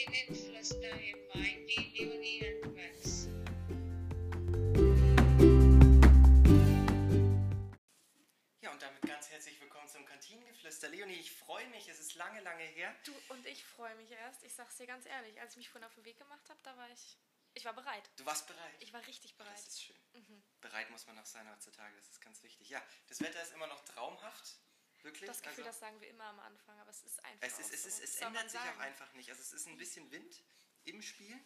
[0.00, 0.08] Im
[1.34, 3.28] Wein, die Leonie und Max.
[8.62, 10.88] Ja, und damit ganz herzlich willkommen zum Kantinengeflüster.
[10.88, 12.96] Leonie, ich freue mich, es ist lange, lange her.
[13.04, 14.42] Du und ich freue mich erst.
[14.42, 16.74] Ich sag's dir ganz ehrlich, als ich mich vorhin auf den Weg gemacht habe, da
[16.78, 17.18] war ich.
[17.52, 18.08] Ich war bereit.
[18.16, 18.76] Du warst bereit.
[18.78, 19.52] Ich war richtig bereit.
[19.52, 19.96] Das ist schön.
[20.62, 22.70] Bereit muss man auch sein heutzutage, das ist ganz wichtig.
[22.70, 24.59] Ja, das Wetter ist immer noch traumhaft.
[25.02, 25.26] Wirklich.
[25.26, 27.46] Das Gefühl, also, das sagen wir immer am Anfang, aber es ist einfach.
[27.46, 27.88] es, ist, es, so.
[27.88, 29.30] ist, es soll man ändert sich auch einfach nicht.
[29.30, 30.42] Also es ist ein bisschen Wind
[30.84, 31.38] im Spiel.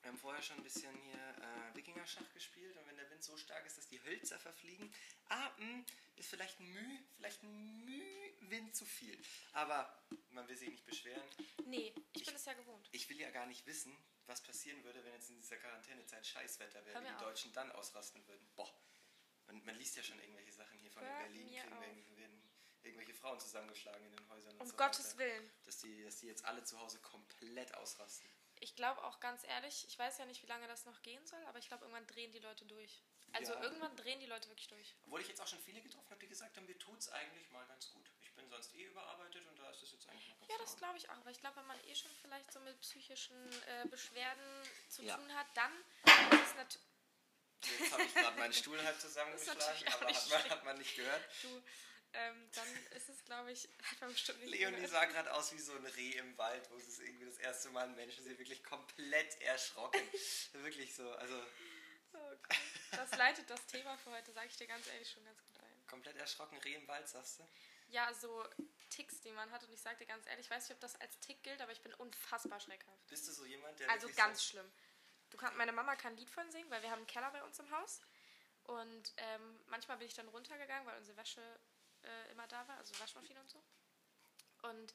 [0.00, 3.36] Wir haben vorher schon ein bisschen hier äh, Wikinger-Schach gespielt und wenn der Wind so
[3.36, 4.94] stark ist, dass die Hölzer verfliegen,
[5.28, 9.20] ah, mh, ist vielleicht ein Müh, vielleicht ein Müh Wind zu viel.
[9.54, 9.92] Aber
[10.30, 11.28] man will sich nicht beschweren.
[11.64, 12.88] Nee, ich, Ich- bin es ja gewohnt.
[12.92, 13.92] Ich will ja gar nicht wissen,
[14.26, 17.20] was passieren würde, wenn jetzt in dieser Quarantänezeit Scheißwetter wäre, wie die auf.
[17.22, 18.48] Deutschen dann ausrasten würden.
[18.54, 18.72] Boah,
[19.48, 21.84] man, man liest ja schon irgendwelche Sachen hier von Hör in Berlin, kriegen auf.
[22.88, 25.18] Irgendwelche Frauen zusammengeschlagen in den Häusern Um so Gottes weiter.
[25.18, 25.50] Willen.
[25.64, 28.28] Dass die, dass die jetzt alle zu Hause komplett ausrasten.
[28.60, 31.42] Ich glaube auch ganz ehrlich, ich weiß ja nicht, wie lange das noch gehen soll,
[31.46, 33.02] aber ich glaube, irgendwann drehen die Leute durch.
[33.32, 33.62] Also Ja.
[33.62, 34.96] irgendwann drehen die Leute wirklich durch.
[35.04, 37.64] Obwohl ich jetzt auch schon viele getroffen habe, die gesagt haben, mir tut's eigentlich mal
[37.66, 38.10] ganz gut.
[38.22, 40.76] Ich bin sonst eh überarbeitet und da ist es jetzt eigentlich noch ganz Ja, das
[40.76, 41.16] glaube ich auch.
[41.18, 43.36] Aber ich glaube, wenn man eh schon vielleicht so mit psychischen
[43.66, 45.16] äh, Beschwerden zu Ja.
[45.16, 45.72] tun hat, dann
[46.32, 46.88] ist es natürlich.
[47.80, 50.96] Jetzt habe ich gerade meinen Stuhl halb Das zusammengeschlagen, aber hat man, hat man nicht
[50.96, 51.22] gehört.
[51.42, 51.62] Du,
[52.14, 54.90] ähm, dann ist es, glaube ich, hat man bestimmt nicht Leonie gehört.
[54.90, 57.84] sah gerade aus wie so ein Reh im Wald, wo es irgendwie das erste Mal
[57.84, 60.00] einen Menschen sie wirklich komplett erschrocken.
[60.52, 61.42] wirklich so, also
[62.14, 62.58] Oh Gott.
[62.92, 65.86] Das leitet das Thema für heute, sage ich dir ganz ehrlich, schon ganz gut ein.
[65.86, 67.44] komplett erschrocken, Reh im Wald, sagst du?
[67.88, 68.44] Ja, so
[68.90, 69.62] Ticks, die man hat.
[69.62, 71.72] Und ich sage dir ganz ehrlich, ich weiß nicht, ob das als Tick gilt, aber
[71.72, 73.06] ich bin unfassbar schreckhaft.
[73.08, 74.72] Bist du so jemand, der Also ganz so, schlimm.
[75.30, 77.42] Du kann, meine Mama kann ein Lied von singen, weil wir haben einen Keller bei
[77.44, 78.00] uns im Haus.
[78.64, 81.42] Und ähm, manchmal bin ich dann runtergegangen, weil unsere Wäsche
[82.08, 83.62] äh, immer da war, also Waschmaschine und so.
[84.62, 84.94] Und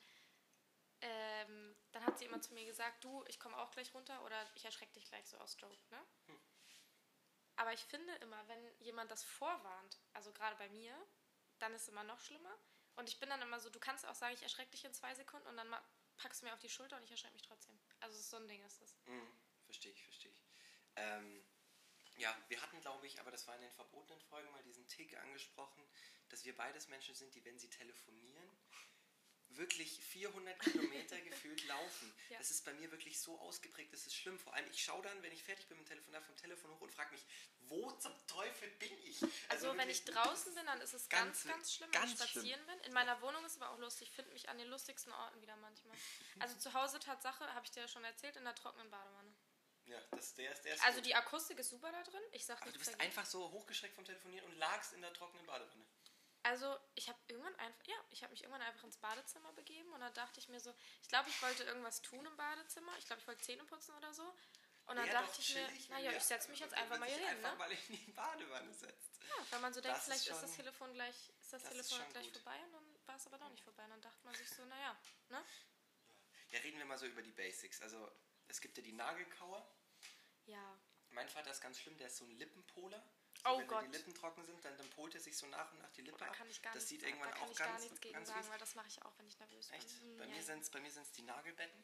[1.02, 4.50] ähm, dann hat sie immer zu mir gesagt, du, ich komme auch gleich runter oder
[4.56, 6.02] ich erschrecke dich gleich so aus Joke, ne?
[7.56, 10.96] Aber ich finde immer, wenn jemand das vorwarnt, also gerade bei mir,
[11.60, 12.58] dann ist es immer noch schlimmer.
[12.96, 15.14] Und ich bin dann immer so, du kannst auch sagen, ich erschrecke dich in zwei
[15.16, 15.76] Sekunden und dann
[16.18, 17.80] packst du mir auf die Schulter und ich erschrecke mich trotzdem.
[18.00, 18.96] Also so ein Ding ist das.
[19.06, 19.32] Mhm,
[19.66, 20.44] verstehe ich, verstehe ich.
[20.96, 21.44] Ähm,
[22.18, 25.18] ja, wir hatten, glaube ich, aber das war in den verbotenen Folgen mal diesen Tick
[25.18, 25.84] angesprochen,
[26.34, 28.50] dass wir beides Menschen sind, die, wenn sie telefonieren,
[29.50, 32.12] wirklich 400 Kilometer gefühlt laufen.
[32.30, 32.40] Ja.
[32.40, 34.40] Das ist bei mir wirklich so ausgeprägt, das ist schlimm.
[34.40, 36.82] Vor allem, ich schaue dann, wenn ich fertig bin mit dem Telefonat vom Telefon hoch
[36.82, 37.24] und frage mich,
[37.60, 39.22] wo zum Teufel bin ich?
[39.50, 42.26] Also, wenn wirklich, ich draußen bin, dann ist es ganz, Ganz- ganz, schlimm, ganz wenn
[42.26, 42.80] ich spazieren bin.
[42.80, 44.10] In meiner Wohnung ist es aber auch lustig.
[44.10, 45.96] Ich finde mich an den lustigsten Orten wieder manchmal.
[46.40, 49.36] Also zu Hause, Tatsache, habe ich dir ja schon erzählt, in der trockenen Badewanne.
[49.86, 51.06] Ja, das, der, ist- der ist Also gut.
[51.08, 52.22] die Akustik ist super da drin.
[52.32, 53.04] Ich sag Aber du bist dagegen.
[53.06, 55.83] einfach so hochgeschreckt vom Telefonieren und lagst in der trockenen Badewanne.
[56.44, 60.02] Also ich habe irgendwann einfach, ja, ich habe mich irgendwann einfach ins Badezimmer begeben und
[60.02, 62.92] dann dachte ich mir so, ich glaube, ich wollte irgendwas tun im Badezimmer.
[63.00, 64.24] Ich glaube, ich wollte Zähne putzen oder so.
[64.86, 67.18] Und dann Wär dachte ich mir, naja, ich setze mich jetzt wenn einfach mal hier
[67.18, 67.58] hin, einfach ne?
[67.58, 69.24] mal in die Badewanne setzt.
[69.24, 71.64] Ja, wenn man so denkt, Das ist vielleicht ist, schon- das Telefon gleich, ist das,
[71.64, 72.38] das ist Telefon gleich gut.
[72.38, 73.84] vorbei und dann war es aber doch nicht vorbei.
[73.86, 75.00] Und dann dachte man sich so, naja,
[75.30, 75.42] ne?
[76.50, 77.82] Ja, reden wir mal so über die Basics.
[77.82, 78.12] Also,
[78.50, 79.66] es gibt ja die Nagelkauer.
[80.46, 80.78] Ja.
[81.10, 83.02] Mein Vater ist ganz schlimm, der ist so ein Lippenpoler.
[83.46, 83.84] Oh wenn Gott.
[83.86, 86.18] die Lippen trocken sind, dann, dann polt er sich so nach und nach die Lippe
[86.18, 86.34] Da ab.
[86.34, 88.14] kann ich gar das nichts, sieht irgendwann da kann auch ich ganz, gar nichts gegen
[88.14, 89.78] ganz sagen, weil das mache ich auch, wenn ich nervös bin.
[89.80, 90.18] Echt?
[90.18, 90.44] Bei ja, mir ja.
[90.44, 91.84] sind es bei mir sind's die Nagelbetten.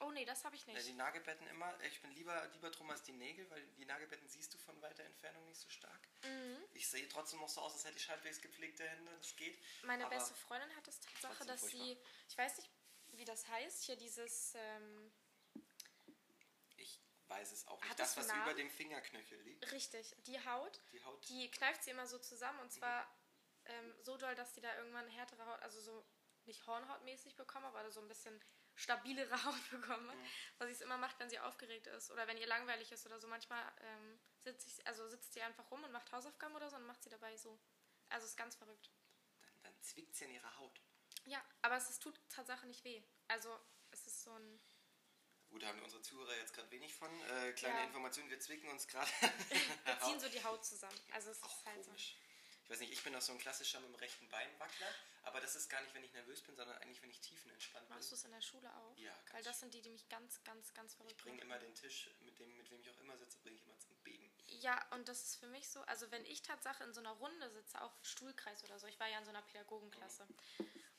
[0.00, 0.88] Oh nee, das habe ich Ja, nicht.
[0.88, 1.72] die Nagelbetten immer.
[1.84, 5.04] Ich bin lieber, lieber drum als die Nägel, weil die Nagelbetten siehst du von weiter
[5.04, 6.08] Entfernung nicht so stark.
[6.22, 6.58] Mhm.
[6.74, 9.10] Ich sehe trotzdem noch so aus, als hätte ich halbwegs gepflegte Hände.
[9.16, 9.58] Das geht.
[9.84, 11.84] Meine aber beste Freundin hat es Tatsache, dass furchtbar.
[11.86, 12.70] sie, ich weiß nicht,
[13.12, 15.12] wie das heißt, hier dieses, ähm,
[17.28, 17.90] weiß es auch nicht.
[17.90, 19.70] Hat das, was über dem Fingerknöchel liegt.
[19.72, 21.28] richtig, die Haut, Die Haut.
[21.28, 22.62] die kneift sie immer so zusammen Mhm.
[22.64, 23.06] und zwar
[23.64, 26.06] ähm, so doll, dass sie da irgendwann härtere Haut, also so
[26.44, 28.40] nicht Hornhautmäßig bekommen, aber so ein bisschen
[28.76, 30.26] stabilere Haut bekommen, Mhm.
[30.58, 33.18] was sie es immer macht, wenn sie aufgeregt ist oder wenn ihr langweilig ist oder
[33.18, 33.26] so.
[33.26, 36.86] Manchmal ähm, sitzt, ich, also sitzt sie einfach rum und macht Hausaufgaben oder so und
[36.86, 37.58] macht sie dabei so.
[38.10, 38.90] Also ist ganz verrückt.
[39.42, 40.80] Dann, dann zwickt sie an ihrer Haut.
[41.24, 43.02] Ja, aber es ist, tut Tatsache nicht weh.
[43.26, 43.58] Also
[43.90, 44.60] es ist so ein
[45.56, 47.08] Gut, haben unsere Zuhörer jetzt gerade wenig von.
[47.30, 47.84] Äh, kleine Ja.
[47.84, 49.10] Informationen, wir zwicken uns gerade.
[49.86, 51.00] Wir ziehen so die Haut zusammen.
[51.12, 52.14] Also es Auch ist halt komisch.
[52.64, 54.88] Ich weiß nicht, ich bin auch so ein klassischer mit dem rechten Beinwackler,
[55.22, 57.94] aber das ist gar nicht, wenn ich nervös bin, sondern eigentlich, wenn ich tiefenentspannt so.
[57.94, 58.18] Machst du bin.
[58.18, 58.98] es in der Schule auch?
[58.98, 61.46] Ja, Weil das sind die, die mich ganz, ganz, ganz Ich verrückt bringe machen.
[61.46, 63.95] immer den Tisch, mit dem, mit wem ich auch immer sitze, bringe ich immer zum.
[64.60, 67.50] Ja, und das ist für mich so, also wenn ich Tatsache in so einer Runde
[67.50, 70.26] sitze, auch Stuhlkreis oder so, ich war ja in so einer Pädagogenklasse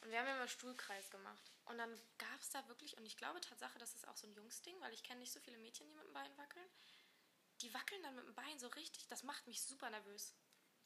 [0.01, 3.18] und wir haben ja immer Stuhlkreis gemacht und dann gab es da wirklich, und ich
[3.18, 5.88] glaube Tatsache, das ist auch so ein Jungsding, weil ich kenne nicht so viele Mädchen,
[5.88, 6.69] die mit dem Bein wackeln,
[7.62, 10.36] die wackeln dann mit dem Bein so richtig, das macht mich super nervös.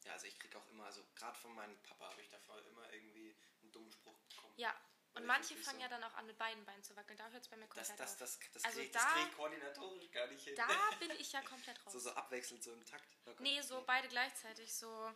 [0.04, 2.92] Ja, also ich kriege auch immer, also gerade von meinem Papa habe ich davor immer
[2.92, 4.54] irgendwie einen dummen Spruch bekommen.
[4.56, 4.74] Ja,
[5.14, 7.18] Und manche fangen so- ja dann auch an, mit beiden Beinen zu wackeln.
[7.18, 8.18] Da hört es bei mir Das, komplett das, auf.
[8.18, 10.54] das, das, Also krieg, da- das krieg ich koordinatorisch gar nicht hin.
[10.56, 10.68] Da
[10.98, 11.92] bin ich ja komplett raus.
[11.92, 13.06] so, so abwechselnd, so im Takt.
[13.26, 13.40] Oh Gott.
[13.40, 14.72] nee, so beide gleichzeitig.
[14.74, 15.12] So,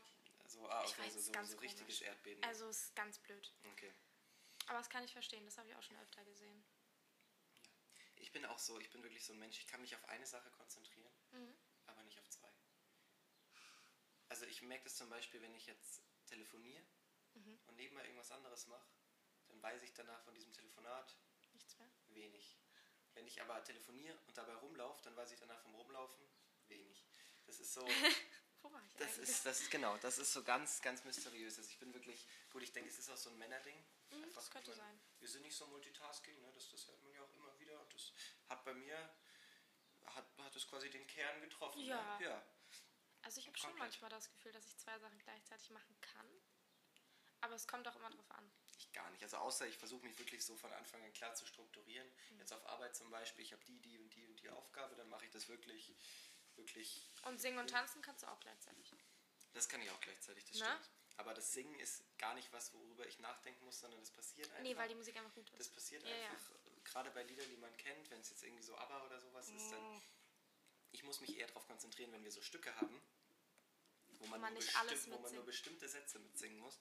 [0.49, 2.03] So, ah, ich okay, weiß, so, ganz so richtiges komisch.
[2.03, 2.45] Erdbeben.
[2.45, 3.53] also ist ganz blöd.
[3.73, 3.93] Okay.
[4.67, 5.45] Aber das kann ich verstehen.
[5.47, 6.65] Das habe ich auch schon öfter gesehen.
[8.17, 10.27] Ich bin auch so, ich bin wirklich so ein Mensch, ich kann mich auf eine
[10.27, 11.57] Sache konzentrieren, Mhm.
[11.87, 12.51] aber nicht auf zwei.
[14.29, 16.83] Also ich merke das zum Beispiel, wenn ich jetzt telefoniere
[17.35, 17.59] Mhm.
[17.67, 18.87] und nebenbei irgendwas anderes mache,
[19.67, 21.17] weiß ich danach von diesem Telefonat
[21.53, 21.91] Nichts mehr.
[22.15, 22.57] wenig.
[23.15, 26.25] Wenn ich aber telefoniere und dabei rumlaufe, dann weiß ich danach vom Rumlaufen
[26.69, 27.05] wenig.
[27.47, 27.81] Das ist so,
[28.63, 29.29] Wo war ich das eigentlich?
[29.29, 31.59] ist, das ist genau, das ist so ganz, ganz mysteriös.
[31.59, 33.77] Also ich bin wirklich, gut, ich denke, es ist auch so ein Männerding.
[34.11, 35.01] Mhm, Einfach, das könnte mein, sein.
[35.19, 36.53] Wir sind nicht so Multitasking, ne?
[36.53, 37.81] das, das hört man ja auch immer wieder.
[37.81, 38.13] Und das
[38.49, 38.97] hat bei mir,
[40.05, 41.81] hat, hat es quasi den Kern getroffen.
[41.81, 42.19] Ja.
[42.19, 42.27] Ne?
[42.27, 42.47] ja.
[43.23, 46.29] Also ich habe schon manchmal das Gefühl, dass ich zwei Sachen gleichzeitig machen kann.
[47.41, 48.53] Aber es kommt auch immer drauf an.
[48.79, 49.23] Ich gar nicht.
[49.23, 52.07] Also außer ich versuche mich wirklich so von Anfang an klar zu strukturieren.
[52.31, 52.39] Mhm.
[52.41, 55.09] Jetzt auf Arbeit zum Beispiel, ich habe die, die und die und die Aufgabe, dann
[55.09, 55.95] mache ich das wirklich,
[56.57, 58.93] wirklich Und singen und tanzen kannst du auch gleichzeitig.
[59.55, 60.65] Das kann ich auch gleichzeitig, das Ne?
[60.67, 60.91] stimmt.
[61.19, 64.63] Aber das Singen ist gar nicht was, worüber ich nachdenken muss, sondern das passiert einfach.
[64.63, 65.73] Nee, weil die Musik einfach gut das ist.
[65.73, 66.29] passiert Ja, ja.
[66.29, 69.19] einfach, äh, gerade bei Liedern, die man kennt, wenn es jetzt irgendwie so ABBA oder
[69.19, 70.03] sowas ist, dann
[70.93, 73.01] ich muss mich eher darauf konzentrieren, wenn wir so Stücke haben,
[74.19, 76.79] wo man, man nur, besti- wo man nur bestimmte Sätze mitsingen muss.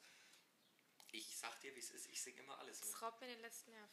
[1.18, 2.90] Ich sag dir, wie es ist, ich singe immer alles mit.
[2.94, 3.90] Das raubt mir den letzten Nerv.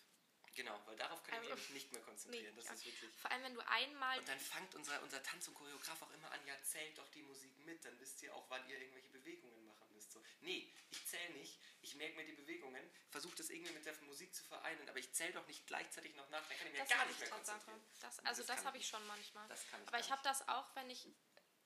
[0.55, 2.57] Genau, weil darauf kann ich mich Also, nicht mehr Nee, konzentrieren.
[2.57, 2.73] das ja.
[2.75, 3.15] ist wirklich.
[3.17, 4.19] Vor allem, wenn du einmal.
[4.19, 7.23] Und dann fangt unser, unser Tanz- und Choreograf auch immer an, ja, zählt doch die
[7.23, 10.13] Musik mit, dann wisst ihr auch, wann ihr irgendwelche Bewegungen machen müsst.
[10.13, 13.95] So, nee, ich zähle nicht, ich merke mir die Bewegungen, versuche das irgendwie mit der
[14.03, 16.79] Musik zu vereinen, aber ich zähle doch nicht gleichzeitig noch nach, dann kann ich mir
[16.81, 17.81] Das gar nicht ich mehr konzentrieren.
[18.01, 19.49] Das, also das, kann habe ich schon manchmal.
[19.49, 21.09] Das kann ich Aber ich habe das auch, wenn ich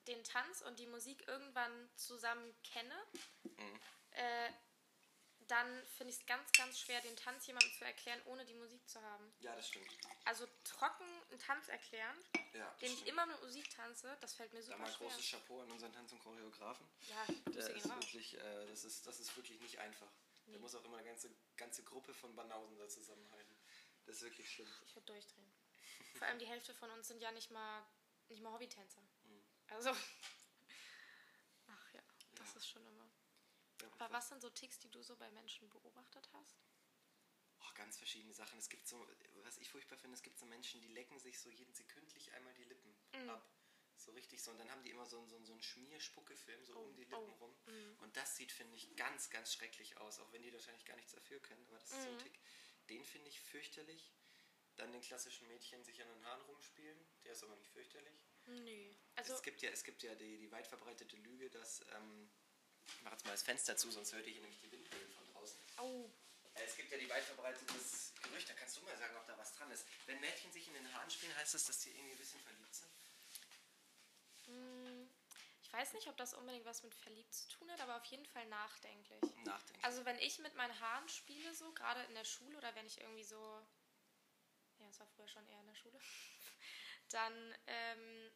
[0.06, 2.94] den Tanz und die Musik irgendwann zusammen kenne,
[3.43, 3.81] Mhm.
[4.12, 4.50] äh,
[5.48, 8.88] dann finde ich es ganz, ganz schwer, den Tanz jemandem zu erklären, ohne die Musik
[8.88, 9.32] zu haben.
[9.40, 9.87] Ja, das stimmt.
[10.25, 12.16] Also trocken einen Tanz erklären,
[12.52, 13.08] Ja, das den ich stimmt.
[13.10, 15.08] immer mit Musik tanze, das fällt mir Da super mal schwer.
[15.08, 16.87] großes Chapeau an unseren Tanz- und Choreografen.
[17.08, 17.93] Ja, Grüße ist raus.
[18.02, 20.10] wirklich, äh, das, ist, das ist wirklich nicht einfach.
[20.46, 20.58] Da Nee.
[20.58, 23.56] muss auch immer eine ganze, ganze Gruppe von Banausen da zusammenhalten.
[24.04, 24.72] Das ist wirklich schlimm.
[24.84, 25.52] Ich würde durchdrehen.
[26.19, 27.84] Vor allem die Hälfte von uns sind ja nicht mal,
[28.28, 29.00] nicht mal Hobbytänzer.
[29.25, 29.44] Mhm.
[29.69, 29.90] Also,
[31.69, 32.02] ach ja,
[32.37, 32.56] das Ja.
[32.56, 32.95] ist schon immer.
[33.98, 36.56] Aber was sind so Ticks, die du so bei Menschen beobachtet hast?
[37.60, 38.58] Oh, ganz verschiedene Sachen.
[38.58, 39.06] Es gibt so,
[39.44, 42.54] was ich furchtbar finde, es gibt so Menschen, die lecken sich so jeden sekündlich einmal
[42.54, 43.30] die Lippen Mhm.
[43.30, 43.50] ab.
[43.98, 44.50] So richtig so.
[44.50, 46.94] Und dann haben die immer so, einen- so, einen- so einen Schmierspuckefilm so Oh, um
[46.94, 47.56] die Lippen oh, rum.
[47.66, 47.96] mhm.
[48.00, 50.18] Und das sieht, finde ich, ganz, ganz schrecklich aus.
[50.20, 51.66] Auch wenn die wahrscheinlich gar nichts dafür können.
[51.68, 52.18] Aber das ist so ein Mhm.
[52.20, 52.38] Tick.
[52.90, 54.12] Den finde ich fürchterlich.
[54.76, 56.98] Dann den klassischen Mädchen sich an den Haaren rumspielen.
[57.24, 58.20] Der ist aber nicht fürchterlich.
[58.44, 58.94] Nö.
[59.14, 61.80] Also, es gibt ja, es gibt ja die, die weit verbreitete Lüge, dass.
[61.92, 62.30] Ähm,
[63.06, 65.58] mache jetzt mal das Fenster zu, sonst hört ihr hier nämlich die Windmühlen von draußen.
[65.79, 66.11] oh,
[66.55, 69.38] Äh, Es gibt ja die weit verbreitetes Gerücht, da kannst du mal sagen, ob da
[69.38, 69.87] was dran ist.
[70.06, 72.75] Wenn Mädchen sich in den Haaren spielen, heißt das, dass die irgendwie ein bisschen verliebt
[72.75, 72.91] sind?
[74.47, 75.06] mh,
[75.62, 78.26] ich weiß nicht, ob das unbedingt was mit verliebt zu tun hat, aber auf jeden
[78.26, 79.20] Fall nachdenklich.
[79.44, 79.85] Nachdenken.
[79.85, 83.00] Also wenn ich mit meinen Haaren spiele, so gerade in der Schule oder wenn ich
[83.00, 83.37] irgendwie so,
[84.79, 85.99] ja, es war früher schon eher in der Schule,
[87.11, 88.32] dann ähm,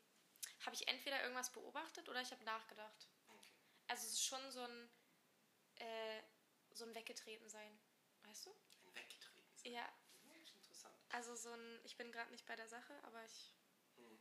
[0.60, 3.08] habe ich entweder irgendwas beobachtet oder ich habe nachgedacht.
[3.90, 4.88] Also es ist schon so ein,
[5.74, 6.22] äh,
[6.70, 7.76] so ein Weggetreten sein,
[8.22, 8.50] weißt du?
[8.84, 9.72] Ein Weggetreten sein.
[9.72, 9.92] Ja,
[10.40, 10.96] ist interessant.
[11.08, 13.52] also so ein, ich bin gerade nicht bei der Sache, aber ich,
[13.96, 14.20] Hm.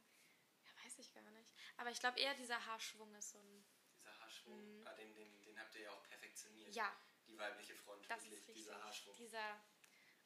[0.65, 1.53] ja, weiß ich gar nicht.
[1.77, 3.63] Aber ich glaube eher dieser Haarschwung ist so ein,
[3.99, 6.67] Dieser Haarschwung, ah, den, den, den habt ihr ja auch perfektioniert.
[6.69, 6.73] Mhm.
[6.73, 8.55] ja, Die weibliche Front, das wirklich, ist richtig.
[8.65, 9.15] dieser Haarschwung.
[9.17, 9.61] Dieser,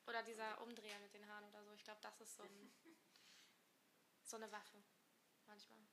[0.05, 1.73] oder dieser Umdreher mit den Haaren oder so.
[1.73, 2.73] Ich glaube, das ist so, ein,
[4.23, 4.81] so eine Waffe.
[5.45, 5.85] Manchmal.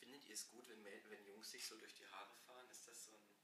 [0.00, 2.68] Findet ihr es gut, wenn, wenn Jungs sich so durch die Haare fahren?
[2.70, 3.36] Ist das so ein.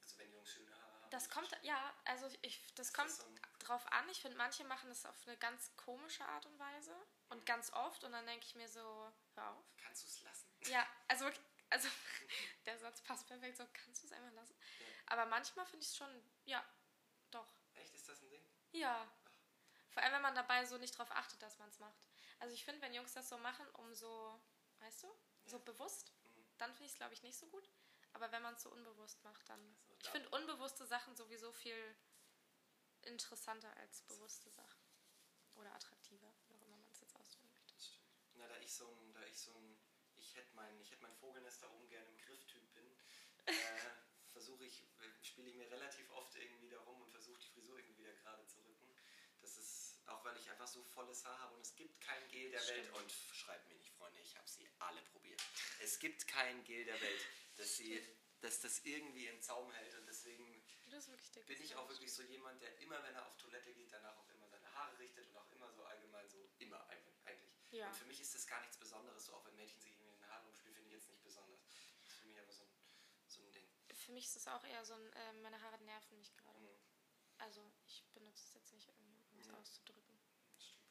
[0.00, 1.10] Also, wenn Jungs schöne Haare haben?
[1.10, 4.08] Das kommt, ja, also ich, das kommt das so drauf an.
[4.08, 6.94] Ich finde, manche machen das auf eine ganz komische Art und Weise
[7.28, 9.64] und ganz oft und dann denke ich mir so, hör auf.
[9.76, 10.48] Kannst du es lassen?
[10.66, 11.88] Ja, also, wirklich- also
[12.66, 14.56] der Satz passt perfekt, so kannst du es einfach lassen.
[14.80, 14.86] Ja.
[15.06, 16.10] Aber manchmal finde ich es schon,
[16.44, 16.64] ja,
[17.30, 17.48] doch.
[17.74, 18.44] Echt, ist das ein Ding?
[18.72, 19.06] Ja.
[19.90, 21.96] Vor allem, wenn man dabei so nicht drauf achtet, dass man es macht.
[22.38, 24.38] Also ich finde, wenn Jungs das so machen, um so,
[24.80, 25.08] weißt du,
[25.44, 26.12] so bewusst,
[26.58, 27.68] dann finde ich es, glaube ich, nicht so gut.
[28.12, 29.60] Aber wenn man es so unbewusst macht, dann...
[29.88, 31.96] Also ich finde unbewusste Sachen sowieso viel
[33.02, 34.80] interessanter als bewusste Sachen.
[35.54, 37.74] Oder attraktiver, wie auch immer man es jetzt ausdrücken möchte.
[37.74, 38.06] Das stimmt.
[38.34, 39.78] Na, da ich so ein, da ich so ein,
[40.16, 42.96] ich hätte mein, ich hätte mein Vogelnest da oben gerne im Grifftyp bin,
[43.46, 43.52] äh,
[44.32, 44.84] versuche ich,
[45.22, 48.46] spiele ich mir relativ oft irgendwie da rum und versuche die Frisur irgendwie wieder gerade
[48.46, 48.94] zu rücken.
[49.40, 52.50] Das ist, auch weil ich einfach so volles Haar habe und es gibt kein Gel
[52.50, 52.98] der Welt Stimmt.
[52.98, 53.95] und schreibt mir nicht,
[54.78, 55.42] alle probiert.
[55.80, 58.02] Es gibt kein Gel der Welt, das sie,
[58.40, 61.08] dass das irgendwie im Zaum hält und deswegen bin das
[61.60, 64.48] ich auch wirklich so jemand, der immer, wenn er auf Toilette geht, danach auch immer
[64.48, 67.16] seine Haare richtet und auch immer so allgemein so, immer eigentlich.
[67.70, 67.88] Ja.
[67.88, 70.20] Und für mich ist das gar nichts Besonderes, so auch wenn Mädchen sich irgendwie in
[70.20, 71.60] den Haaren umspielen, finde ich jetzt nicht besonders.
[72.04, 72.70] Das ist für mich aber so ein,
[73.26, 73.68] so ein Ding.
[73.92, 76.60] Für mich ist es auch eher so ein, äh, meine Haare nerven mich gerade.
[76.60, 76.80] Mhm.
[77.38, 79.54] Also ich benutze es jetzt nicht irgendwie, um es Ja.
[79.58, 80.18] auszudrücken.
[80.54, 80.86] Das stimmt.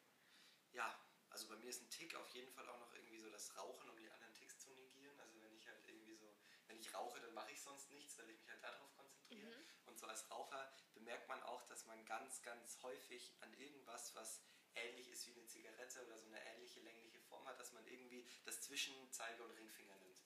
[0.73, 1.04] Ja,
[1.35, 3.89] also bei mir ist ein Tick auf jeden Fall auch noch irgendwie so das Rauchen,
[3.89, 5.19] um die anderen Ticks zu negieren.
[5.19, 6.33] Also wenn ich halt irgendwie so,
[6.67, 9.51] wenn ich rauche, dann mache ich sonst nichts, weil ich mich halt darauf konzentriere.
[9.85, 14.45] Und so als Raucher bemerkt man auch, dass man ganz, ganz häufig an irgendwas, was
[14.75, 18.29] ähnlich ist wie eine Zigarette oder so eine ähnliche längliche Form hat, dass man irgendwie
[18.45, 20.23] das zwischen Zeige und Ringfinger nimmt.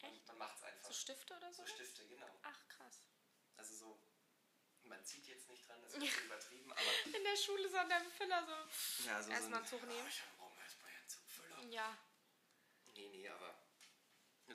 [0.00, 0.26] Man, Echt?
[0.28, 0.88] man macht es einfach.
[0.88, 1.62] So Stifte oder so?
[1.66, 2.40] So Stifte, genau.
[2.42, 3.02] Ach, krass.
[3.58, 4.02] Also so,
[4.88, 7.88] man zieht jetzt nicht dran, das ist ein übertrieben, aber In der Schule so an
[7.88, 9.04] deinem Füller so.
[9.06, 9.90] ja, so, Erstmal so nehmen.
[9.90, 10.22] Oh, ich
[11.68, 11.74] Zugfüller.
[11.74, 11.98] Ja.
[12.94, 13.54] Nee, nee, aber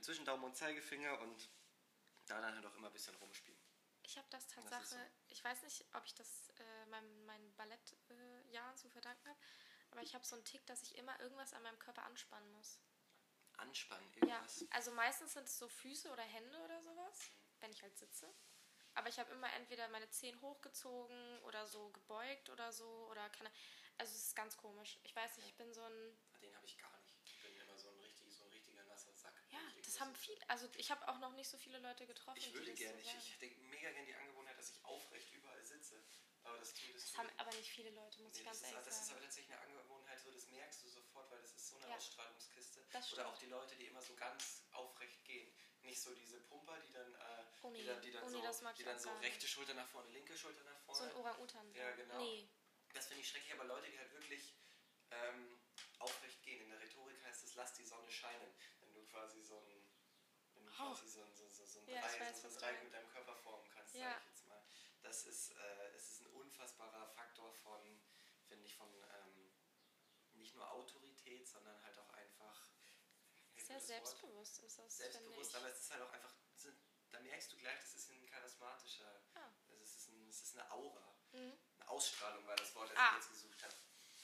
[0.01, 1.49] zwischen Daumen und Zeigefinger und
[2.25, 3.59] da dann halt auch immer ein bisschen rumspielen.
[4.05, 4.97] Ich habe das Tatsache, so.
[5.29, 9.39] ich weiß nicht, ob ich das äh, meinen Ballettjahren äh, zu verdanken habe,
[9.91, 12.79] aber ich habe so einen Tick, dass ich immer irgendwas an meinem Körper anspannen muss.
[13.57, 14.65] Anspannen, Ja, irgendwas.
[14.71, 17.29] also meistens sind es so Füße oder Hände oder sowas,
[17.61, 18.33] wenn ich halt sitze.
[18.95, 23.51] Aber ich habe immer entweder meine Zehen hochgezogen oder so gebeugt oder so oder keine.
[23.97, 24.99] Also es ist ganz komisch.
[25.03, 26.17] Ich weiß nicht, ich bin so ein.
[26.41, 27.15] Den habe ich gar nicht.
[27.23, 29.33] Ich bin immer so ein, richtig, so ein richtiger nasser Sack.
[29.49, 30.49] Ja, Wenn ich das irgendwas- haben viele.
[30.49, 32.37] Also ich habe auch noch nicht so viele Leute getroffen.
[32.37, 33.19] Ich würde das gerne, so ich, sagen.
[33.23, 36.03] ich hätte mega gerne die Angewohnheit, dass ich aufrecht überall sitze.
[36.43, 38.57] Aber das tut es Das haben aber nicht viele Leute, muss Nee, ich das, ganz
[38.57, 39.17] ist, ehrlich das ist sagen.
[39.17, 41.95] aber tatsächlich eine Angewohnheit, so das merkst du sofort, weil das ist so eine Ja.
[41.95, 42.85] Ausstrahlungskiste.
[42.91, 45.55] Das Oder auch die Leute, die immer so ganz aufrecht gehen.
[45.83, 48.37] Nicht so diese Pumper, die dann, äh, Oh nee, die dann, die dann oh so,
[48.37, 49.47] nee, das die dann so rechte.
[49.47, 50.99] Schulter nach vorne, linke Schulter nach vorne.
[50.99, 51.73] So ein Orang-Utan.
[51.73, 52.17] Ja, genau.
[52.17, 52.49] Nee.
[52.93, 54.53] Das finde ich schrecklich, aber Leute, die halt wirklich
[55.11, 55.59] ähm,
[55.99, 56.61] aufrecht gehen.
[56.61, 58.53] In der Rhetorik heißt es, lass die Sonne scheinen.
[58.81, 59.72] Wenn du quasi so ein.
[60.75, 63.09] Quasi so ein, so, so, so ein Ja, Dreieck, weiß, so ein Dreieck mit deinem
[63.09, 64.11] Körper formen kannst, Ja.
[64.11, 64.61] sag ich jetzt mal.
[65.01, 68.01] Das ist, äh, es ist ein unfassbarer Faktor von,
[68.47, 69.53] finde ich, von ähm,
[70.33, 72.69] nicht nur Autorität, sondern halt auch einfach
[73.55, 73.81] Sehr das Wort?
[73.87, 76.33] selbstbewusst ist das, selbstbewusst, aber es ist halt auch einfach,
[77.11, 79.51] da merkst du gleich, das ist ein charismatischer, Ah.
[79.69, 81.15] also es ist, ein, es ist eine Aura.
[81.31, 81.57] Mhm.
[81.79, 83.09] Eine Ausstrahlung war das Wort, das Ah.
[83.11, 83.73] ich jetzt gesucht habe.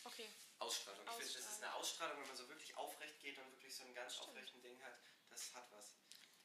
[0.06, 0.29] Okay.
[0.60, 1.06] Ausstrahlung.
[1.06, 3.84] Ich finde, das ist eine Ausstrahlung, wenn man so wirklich aufrecht geht und wirklich so
[3.84, 4.29] ein ganz Stimmt.
[4.29, 4.98] aufrechten Ding hat.
[5.29, 5.94] Das hat was.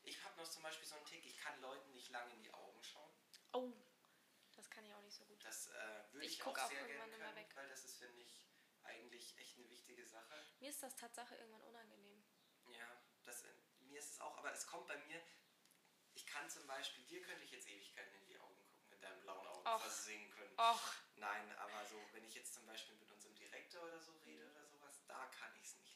[0.05, 2.53] Ich habe noch zum Beispiel so einen Tick, ich kann Leuten nicht lange in die
[2.53, 3.11] Augen schauen.
[3.53, 3.73] Oh,
[4.53, 5.43] das kann ich auch nicht so gut.
[5.45, 7.51] Das äh, würde Ich ich, auch auch sehr gerne können, weg.
[7.57, 8.45] weil das ist, finde ich,
[8.83, 10.35] eigentlich echt eine wichtige Sache.
[10.61, 12.23] Mir ist das Tatsache irgendwann unangenehm.
[12.69, 15.21] Ja, das, äh, mir ist es auch, aber es kommt bei mir,
[16.15, 19.21] ich kann zum Beispiel, dir könnte ich jetzt Ewigkeiten in die Augen gucken, in deinen
[19.21, 19.81] blauen Augen Och.
[19.81, 20.59] versehen können.
[20.59, 24.49] Och, Nein, aber so, wenn ich jetzt zum Beispiel mit unserem Direktor oder so rede
[24.51, 25.94] oder sowas, da kann ich es nicht.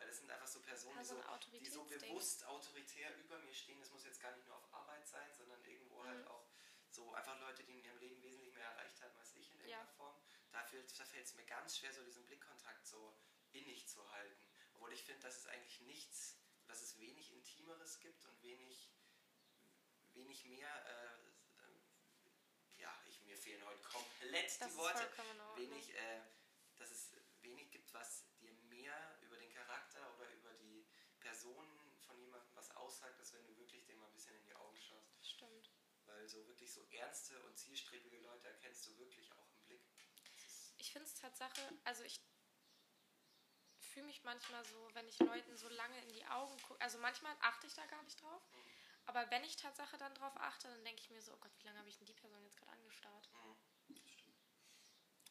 [0.00, 3.52] Weil das sind einfach so Personen, Ja, die so die so bewusst autoritär über mir
[3.52, 3.78] stehen.
[3.80, 6.28] Das muss jetzt gar nicht nur auf Arbeit sein, sondern irgendwo halt Mhm.
[6.28, 6.48] auch
[6.88, 9.82] so einfach Leute, die in ihrem Leben wesentlich mehr erreicht haben als ich in irgendeiner
[9.84, 9.92] Ja.
[9.98, 10.16] Form.
[10.52, 13.14] Da fällt da fällt es mir ganz schwer, so diesen Blickkontakt so
[13.52, 14.50] innig zu halten.
[14.74, 18.90] Obwohl ich finde, dass es eigentlich nichts, dass es wenig Intimeres gibt und wenig,
[20.14, 21.14] wenig mehr, äh,
[21.66, 25.08] äh, ja, ich, mir fehlen heute komplett das die Worte
[25.56, 26.22] wenig, äh,
[26.76, 30.86] dass es wenig gibt, was dir mehr über den Charakter oder über die
[31.20, 31.66] Person
[32.06, 34.80] von jemandem was aussagt, als wenn du wirklich dem mal ein bisschen in die Augen
[34.80, 35.26] schaust.
[35.26, 35.70] Stimmt.
[36.04, 39.82] Weil so wirklich so ernste und zielstrebige Leute erkennst du wirklich auch im Blick.
[40.78, 42.20] Ich finde es Tatsache, also ich
[43.78, 47.34] fühle mich manchmal so, wenn ich Leuten so lange in die Augen gucke, also manchmal
[47.40, 48.42] achte ich da gar nicht drauf,
[49.06, 51.64] aber wenn ich Tatsache dann drauf achte, dann denke ich mir so, oh Gott, wie
[51.64, 53.28] lange habe ich denn die Person jetzt gerade angestarrt?
[53.32, 53.56] Mhm.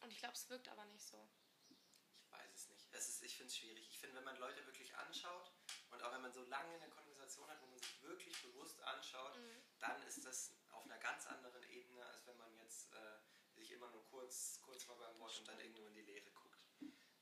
[0.02, 1.28] Und ich glaube, es wirkt aber nicht so.
[1.68, 2.88] Ich weiß es nicht.
[2.92, 3.88] Es ist, ich finde es schwierig.
[3.88, 5.52] Ich finde, wenn man Leute wirklich anschaut
[5.90, 9.36] und auch wenn man so lange eine Konversation hat, wo man sich wirklich bewusst anschaut,
[9.36, 9.62] Mhm.
[9.78, 13.18] dann ist das auf einer ganz anderen Ebene, als wenn man jetzt äh,
[13.54, 16.64] sich immer nur kurz, kurz mal beim Wort und dann irgendwo in die Leere guckt.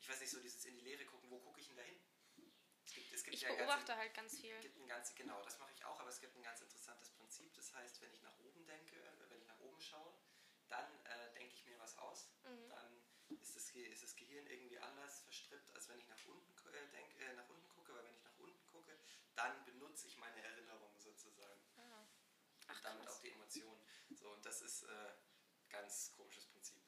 [0.00, 2.00] Ich weiß nicht, so dieses in die Leere gucken, wo gucke ich denn da hin?
[2.86, 4.54] Es gibt, es gibt Ich ja beobachte halt ganz viel.
[4.54, 7.10] es gibt ein ganz, genau, das mache ich auch, aber es gibt ein ganz interessantes
[7.10, 7.52] Prinzip.
[7.54, 10.14] Das heißt, wenn ich nach oben denke, äh, wenn ich nach oben schaue,
[10.68, 12.30] dann äh, denke ich mir was aus.
[12.44, 12.68] Mhm.
[12.70, 13.02] Dann
[13.40, 16.88] ist das, ist das Gehirn irgendwie anders verstrippt, als wenn ich nach unten, gu- äh,
[16.92, 17.92] denk, äh, nach unten gucke.
[17.94, 18.98] Weil wenn ich nach unten gucke,
[19.34, 21.60] dann benutze ich meine Erinnerung sozusagen.
[21.76, 22.06] Ah.
[22.67, 23.80] Ach, und damit auch die Emotionen.
[24.14, 25.12] So, und das ist äh,
[25.68, 26.82] ganz komisches Prinzip.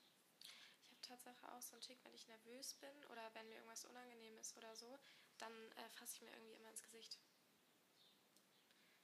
[0.83, 3.85] Ich habe Tatsache auch so einen Tick, wenn ich nervös bin oder wenn mir irgendwas
[3.85, 4.99] unangenehm ist oder so,
[5.39, 7.19] dann äh, fasse ich mir irgendwie immer ins Gesicht.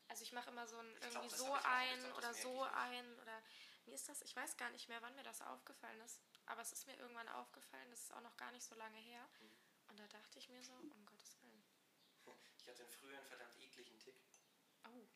[0.09, 3.19] Also ich mache immer so ein glaub, irgendwie das so ein glaub, oder so ein
[3.19, 3.43] oder
[3.87, 6.73] mir ist das, ich weiß gar nicht mehr, wann mir das aufgefallen ist, aber es
[6.73, 9.29] ist mir irgendwann aufgefallen, das ist auch noch gar nicht so lange her.
[9.41, 9.57] Mhm.
[9.89, 11.65] Und da dachte ich mir so, um Gottes Willen.
[12.59, 14.21] Ich hatte früher einen verdammt ekligen Tick.
[14.89, 15.07] Oh.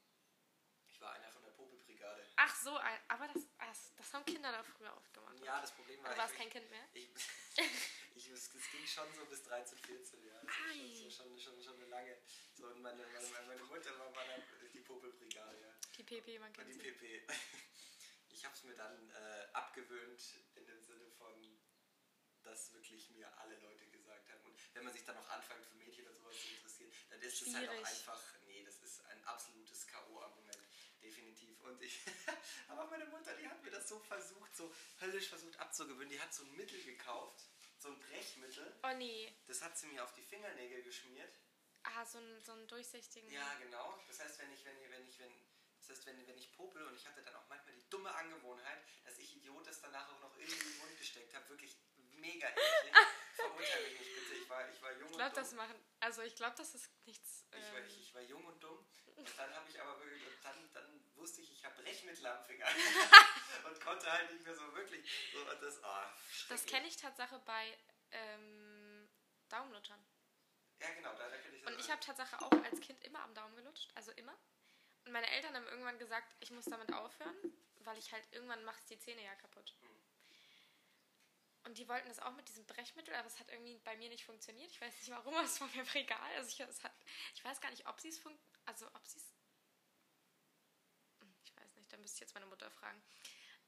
[0.87, 1.30] Ich war einer
[2.01, 2.27] Popelbrigade.
[2.37, 5.37] Ach so, ein, aber das, Das haben Kinder da früher oft gemacht.
[5.45, 6.89] Ja, das Problem war, Du warst kein Kind mehr?
[6.95, 7.09] ich,
[8.15, 10.41] ich, es, es ging schon so bis 13, 14, ja.
[10.43, 11.11] Das war Ei.
[11.11, 12.19] schon, schon, schon, schon eine lange.
[12.55, 14.43] So, und meine, meine, meine Mutter war, dann
[14.73, 15.75] die Popelbrigade, ja.
[15.97, 16.91] Die PP, man Und kennt die sie.
[16.93, 17.27] PP.
[18.33, 20.23] Ich habe es mir dann äh, abgewöhnt
[20.55, 21.61] in dem Sinne von,
[22.43, 24.43] dass wirklich mir alle Leute gesagt haben.
[24.47, 27.43] Und wenn man sich dann noch anfängt für Mädchen oder sowas zu interessieren, dann ist
[27.43, 30.50] es halt auch einfach, nee, das ist ein absolutes K.O.-Argument.
[31.63, 32.01] Und ich,
[32.69, 36.11] aber meine Mutter, die hat mir das so versucht, so höllisch versucht abzugewöhnen.
[36.11, 37.45] Die hat so ein Mittel gekauft,
[37.79, 38.79] so ein Brechmittel.
[38.83, 39.33] Oh nee.
[39.47, 41.33] Das hat sie mir auf die Fingernägel geschmiert.
[41.83, 43.31] Ah, so einen, so einen durchsichtigen.
[43.31, 43.99] Ja, genau.
[44.07, 45.33] Das heißt, wenn ich, wenn ich, wenn ich, wenn,
[45.81, 48.83] das heißt, wenn, wenn ich popel und ich hatte dann auch manchmal die dumme Angewohnheit,
[49.05, 52.49] dass ich Idiot das danach auch noch irgendwie in den Mund gesteckt habe, wirklich mega
[52.49, 52.95] eklig.
[53.37, 54.35] Verurteile mich nicht bitte.
[54.43, 55.43] Ich war, ich war jung Ich glaube, und dumm.
[55.45, 55.75] das machen.
[56.01, 57.47] Also ich glaube, das ist nichts.
[57.51, 58.87] ich, war, Ähm, ich, ich war jung und dumm.
[59.17, 61.00] Und dann habe ich aber wirklich, dann, dann
[62.11, 62.67] wusste ich, ich habe Brechmittel am Finger.
[63.69, 65.33] und konnte halt nicht mehr so wirklich.
[65.33, 66.13] So, das, ah,
[66.49, 67.79] das kenne ich Tatsache bei
[68.11, 69.09] ähm,
[69.49, 70.05] Daumenlutschern.
[70.81, 71.73] Ja, genau, da, da kenne ich das.
[71.73, 74.37] Und ich habe Tatsache auch als Kind immer am Daumen gelutscht, also immer.
[75.05, 77.37] Und meine Eltern haben irgendwann gesagt, ich muss damit aufhören,
[77.81, 79.75] weil ich halt irgendwann macht die Zähne ja kaputt.
[79.81, 80.01] Mhm.
[81.65, 84.25] Und die wollten das auch mit diesem Brechmittel, aber es hat irgendwie bei mir nicht
[84.25, 84.71] funktioniert.
[84.71, 86.31] Ich weiß nicht warum, aber es war mir egal.
[86.37, 86.93] Also ich, hat,
[87.35, 88.19] ich weiß gar nicht, ob sie es
[88.65, 89.35] also ob sie es.
[91.21, 93.01] Hm, Ich weiß nicht, da müsste ich jetzt meine Mutter fragen.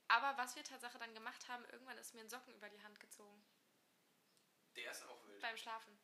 [0.09, 2.99] Aber was wir Tatsache dann gemacht haben, irgendwann ist mir ein Socken über die Hand
[2.99, 3.41] gezogen.
[4.75, 5.41] Der ist auch wild.
[5.41, 5.97] Beim Schlafen.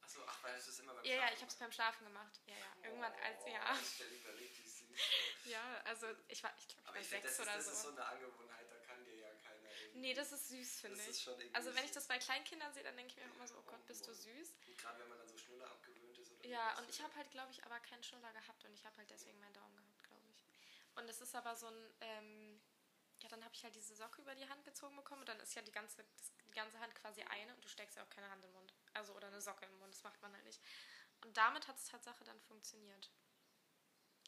[0.00, 2.04] Achso, ach, weil es ist immer beim Ja, ja, Schlafen ich habe es beim Schlafen
[2.04, 2.40] gemacht.
[2.46, 2.84] Ja, ja.
[2.88, 3.72] Irgendwann als, Oh, ja.
[3.72, 5.18] Richtig süß vor.
[5.44, 7.82] Ja, also ich war, ich glaube, ich war ich sechs das, ist, oder das ist
[7.82, 7.94] so so.
[7.96, 10.00] eine Angewohnheit, da kann dir ja keiner irgendwie.
[10.00, 11.28] Nee, das ist süß, finde Das ich.
[11.54, 11.94] Also wenn ich süß.
[11.94, 14.12] das bei Kleinkindern sehe, dann denke ich mir auch immer so, oh Gott, bist du
[14.14, 14.54] süß.
[14.66, 17.30] Und gerade wenn man dann so Schnuller abgewöhnt ist oder Ja, und ich habe halt,
[17.30, 19.83] glaube ich, aber keinen Schnuller gehabt und ich habe halt deswegen meinen Daumen gehabt.
[20.96, 22.60] Und es ist aber so ein, ähm,
[23.20, 25.54] ja, dann habe ich halt diese Socke über die Hand gezogen bekommen und dann ist
[25.54, 28.30] ja die ganze, das, die ganze Hand quasi eine und du steckst ja auch keine
[28.30, 28.74] Hand im Mund.
[28.92, 30.60] Also, oder eine Socke im Mund, das macht man halt nicht.
[31.22, 33.10] Und damit hat es Tatsache dann funktioniert.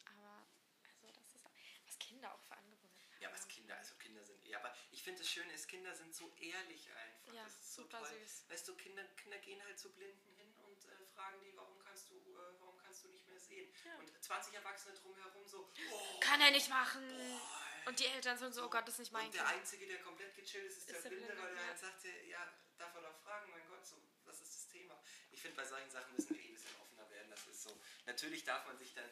[0.05, 0.47] Aber,
[0.89, 1.45] also, das ist,
[1.85, 3.21] was Kinder auch für Angewohnheiten haben.
[3.21, 4.55] Ja, was Kinder, also Kinder sind eh.
[4.55, 7.33] Aber ich finde das Schöne ist, Kinder sind so ehrlich einfach.
[7.33, 8.19] Ja, das ist so super toll.
[8.19, 8.49] süß.
[8.49, 12.09] Weißt du, Kinder, Kinder gehen halt zu Blinden hin und äh, fragen die, warum kannst
[12.09, 13.69] du, äh, warum kannst du nicht mehr sehen?
[13.85, 13.95] Ja.
[13.99, 17.01] Und 20 Erwachsene drumherum so, oh, Kann er nicht machen!
[17.07, 19.47] boah, Und die Eltern sind so, oh Gott, das ist nicht mein Und der.
[19.47, 21.69] Einzige, der komplett gechillt ist, ist, Ist der der Blinde, Blinde, weil der ja.
[21.69, 24.99] halt sagte, ja, darf er doch fragen, mein Gott, so, was ist das Thema?
[25.31, 27.29] Ich finde, bei solchen Sachen müssen wir eh ein bisschen offener werden.
[27.29, 27.79] Das ist so.
[28.05, 29.09] Natürlich darf man sich dann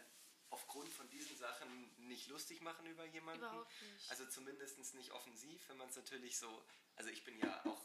[0.49, 3.43] aufgrund von diesen Sachen nicht lustig machen über jemanden.
[3.43, 4.09] Überhaupt nicht.
[4.09, 6.65] Also zumindest nicht offensiv, wenn man es natürlich so.
[6.95, 7.81] Also ich bin ja auch,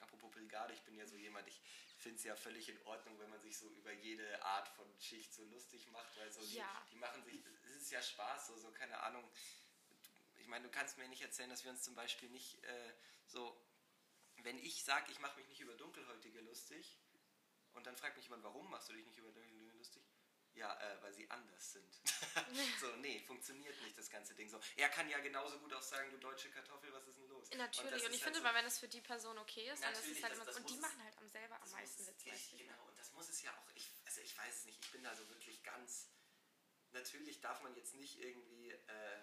[0.00, 1.60] apropos Brigade, ich bin ja so jemand, ich
[2.04, 5.34] finde es ja völlig in Ordnung, wenn man sich so über jede Art von Schicht
[5.34, 6.86] so lustig macht, weil so die, Ja.
[6.92, 9.28] die machen sich, es ist ja Spaß, so, so keine Ahnung.
[10.36, 12.94] Ich meine, du kannst mir nicht erzählen, dass wir uns zum Beispiel nicht äh,
[13.26, 13.60] so,
[14.36, 16.98] wenn ich sage, ich mache mich nicht über Dunkelhäutige lustig
[17.72, 20.02] und dann fragt mich jemand, warum machst du dich nicht über Dunkelhäutige lustig?
[20.56, 21.92] Ja, äh, weil sie anders sind.
[22.80, 24.60] so, nee, funktioniert nicht das ganze Ding so.
[24.76, 27.50] Er kann ja genauso gut auch sagen, du deutsche Kartoffel, was ist denn los?
[27.50, 29.68] Natürlich, das und, ist ich halt finde so- mal, wenn es für die Person okay
[29.72, 30.60] ist, dann ist es halt das- immer das so.
[30.60, 32.56] Und die machen halt selber am meisten Witz, du?
[32.56, 35.02] Genau, und das muss es ja auch, ich, also ich weiß es nicht, ich bin
[35.02, 36.10] da so wirklich ganz,
[36.92, 39.22] natürlich darf man jetzt nicht irgendwie äh,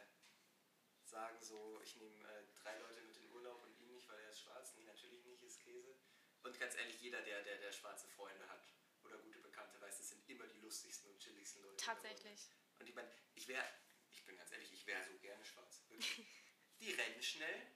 [1.05, 4.29] sagen so, ich nehme äh, drei Leute mit in Urlaub und ihn nicht, weil er
[4.29, 4.73] ist schwarz.
[4.75, 5.97] Nee, natürlich nicht, ist Käse.
[6.43, 8.65] Und ganz ehrlich, jeder, der, der, der schwarze Freunde hat
[9.03, 11.77] oder gute Bekannte, weiß, das sind immer die lustigsten und chilligsten Leute.
[11.77, 12.49] Tatsächlich.
[12.79, 13.65] Und ich meine, ich wäre,
[14.09, 15.83] ich bin ganz ehrlich, ich wäre so gerne schwarz.
[15.87, 16.27] Wirklich.
[16.79, 17.67] Die rennen schnell.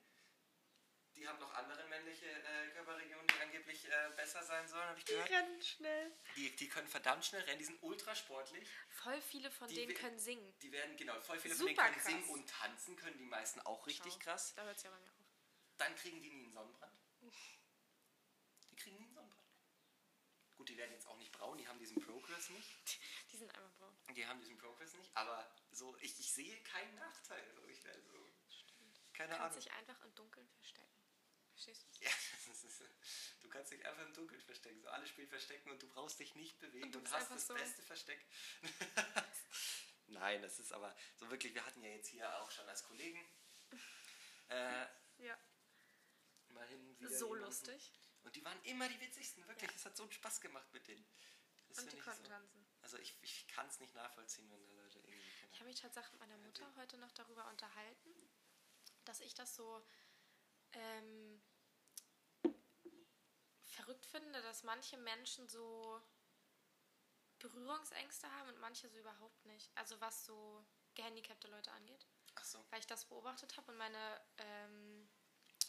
[1.16, 5.06] Die haben noch andere männliche äh, Körperregionen, die angeblich äh, besser sein sollen, habe ich
[5.06, 5.30] gehört.
[5.30, 6.12] rennen schnell.
[6.36, 8.68] Die, die können verdammt schnell rennen, die sind ultra sportlich.
[8.90, 10.54] Voll viele von Die denen können singen.
[10.60, 12.06] Die werden, genau, voll viele von Super denen können krass.
[12.12, 14.54] singen und tanzen, können die meisten auch richtig Schau, krass.
[14.56, 15.26] Da hört es ja bei mir auf.
[15.78, 17.00] Dann kriegen die nie einen Sonnenbrand.
[18.72, 19.42] Die kriegen nie einen Sonnenbrand.
[20.58, 23.00] Gut, die werden jetzt auch nicht braun, die haben diesen Progress nicht.
[23.32, 23.96] Die sind einfach braun.
[24.16, 27.44] Die haben diesen Progress nicht, aber so, ich, ich sehe keinen Nachteil.
[27.56, 28.26] So, ich wär so,
[29.18, 29.64] keine Du kannst Ahnung.
[29.64, 30.92] dich einfach im Dunkeln verstecken.
[31.52, 32.04] Verstehst du?
[32.04, 32.82] Ja, ist,
[33.42, 34.82] du kannst dich einfach im Dunkeln verstecken.
[34.82, 37.48] So alle spielen Verstecken und du brauchst dich nicht bewegen Und du und, hast das
[37.48, 38.26] so- beste Versteck.
[40.08, 43.20] Nein, das ist aber so wirklich, wir hatten ja jetzt hier auch schon als Kollegen
[44.50, 44.86] äh,
[45.18, 45.38] Ja.
[46.50, 47.46] immerhin wieder So jemanden.
[47.46, 47.92] lustig.
[48.24, 49.70] Und die waren immer die witzigsten, wirklich.
[49.72, 49.76] Ja.
[49.78, 51.06] Es hat so einen Spaß gemacht mit denen.
[51.68, 52.30] Das Und die konnten so.
[52.30, 52.66] tanzen.
[52.82, 55.80] Also ich, ich kann es nicht nachvollziehen, wenn da Leute irgendwie keine Ich habe mich
[55.80, 58.30] tatsächlich mit meiner Mutter heute noch darüber unterhalten,
[59.06, 59.82] dass ich das so
[60.74, 61.42] ähm,
[63.66, 66.02] verrückt finde, dass manche Menschen so
[67.40, 69.70] Berührungsängste haben und manche so überhaupt nicht.
[69.76, 70.66] Also was so
[70.96, 72.08] gehandicapte Leute angeht.
[72.36, 72.66] Ach so.
[72.70, 75.10] weil ich das beobachtet habe und meine, ähm,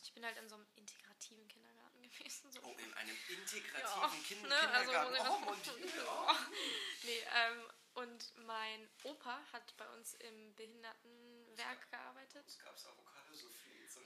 [0.03, 2.51] ich bin halt in so einem integrativen Kindergarten gewesen.
[2.51, 2.61] So.
[2.63, 5.15] Oh, in einem Ja, integrativen kind ne, also Kindergarten.
[5.15, 6.03] ich oh, mon Dieu.
[6.09, 6.35] Oh.
[7.05, 12.47] Nee, ähm, und mein Opa hat bei uns im Behindertenwerk gearbeitet.
[12.47, 13.16] Es gab Avocado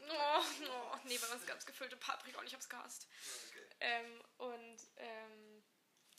[0.08, 3.06] Oh, oh, nee, bei uns gab es gefüllte Paprika und ich hab's gehasst.
[3.48, 3.66] okay.
[3.80, 5.62] Ähm, und ähm,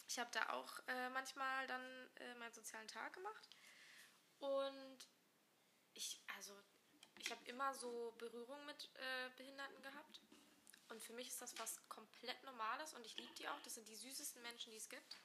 [0.07, 3.49] ich habe da auch äh, manchmal dann äh, meinen sozialen Tag gemacht.
[4.39, 5.07] Und
[5.93, 6.53] ich, also,
[7.17, 10.21] ich habe immer so Berührung mit äh, Behinderten gehabt.
[10.89, 13.61] Und für mich ist das was komplett Normales und ich liebe die auch.
[13.61, 15.17] Das sind die süßesten Menschen, die es gibt.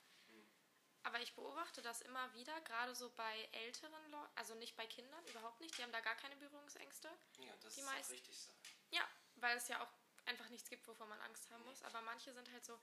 [1.06, 5.24] Aber ich beobachte das immer wieder, gerade so bei älteren Leuten, also nicht bei Kindern,
[5.28, 5.78] überhaupt nicht.
[5.78, 7.08] Die haben da gar keine Berührungsängste.
[7.38, 8.50] Ja, das Die ist meisten- richtig so.
[8.90, 9.92] Ja, weil es ja auch
[10.24, 11.80] einfach nichts gibt, wovor man Angst haben muss.
[11.84, 12.76] Aber manche sind halt so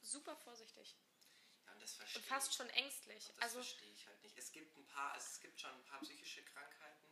[0.00, 0.96] super vorsichtig
[1.66, 3.28] Ja, und das verstehe und fast schon ängstlich.
[3.30, 4.36] Und das Also verstehe ich halt nicht.
[4.36, 7.06] Es gibt ein paar, es gibt schon ein paar psychische Krankheiten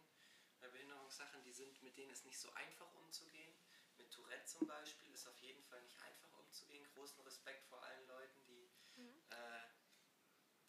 [0.59, 3.55] bei Behinderungssachen, die sind, mit denen ist nicht so einfach umzugehen.
[3.99, 6.85] Mit Tourette zum Beispiel ist auf jeden Fall nicht einfach umzugehen.
[6.94, 8.70] Großen Respekt vor allen Leuten, die,
[9.31, 9.66] äh,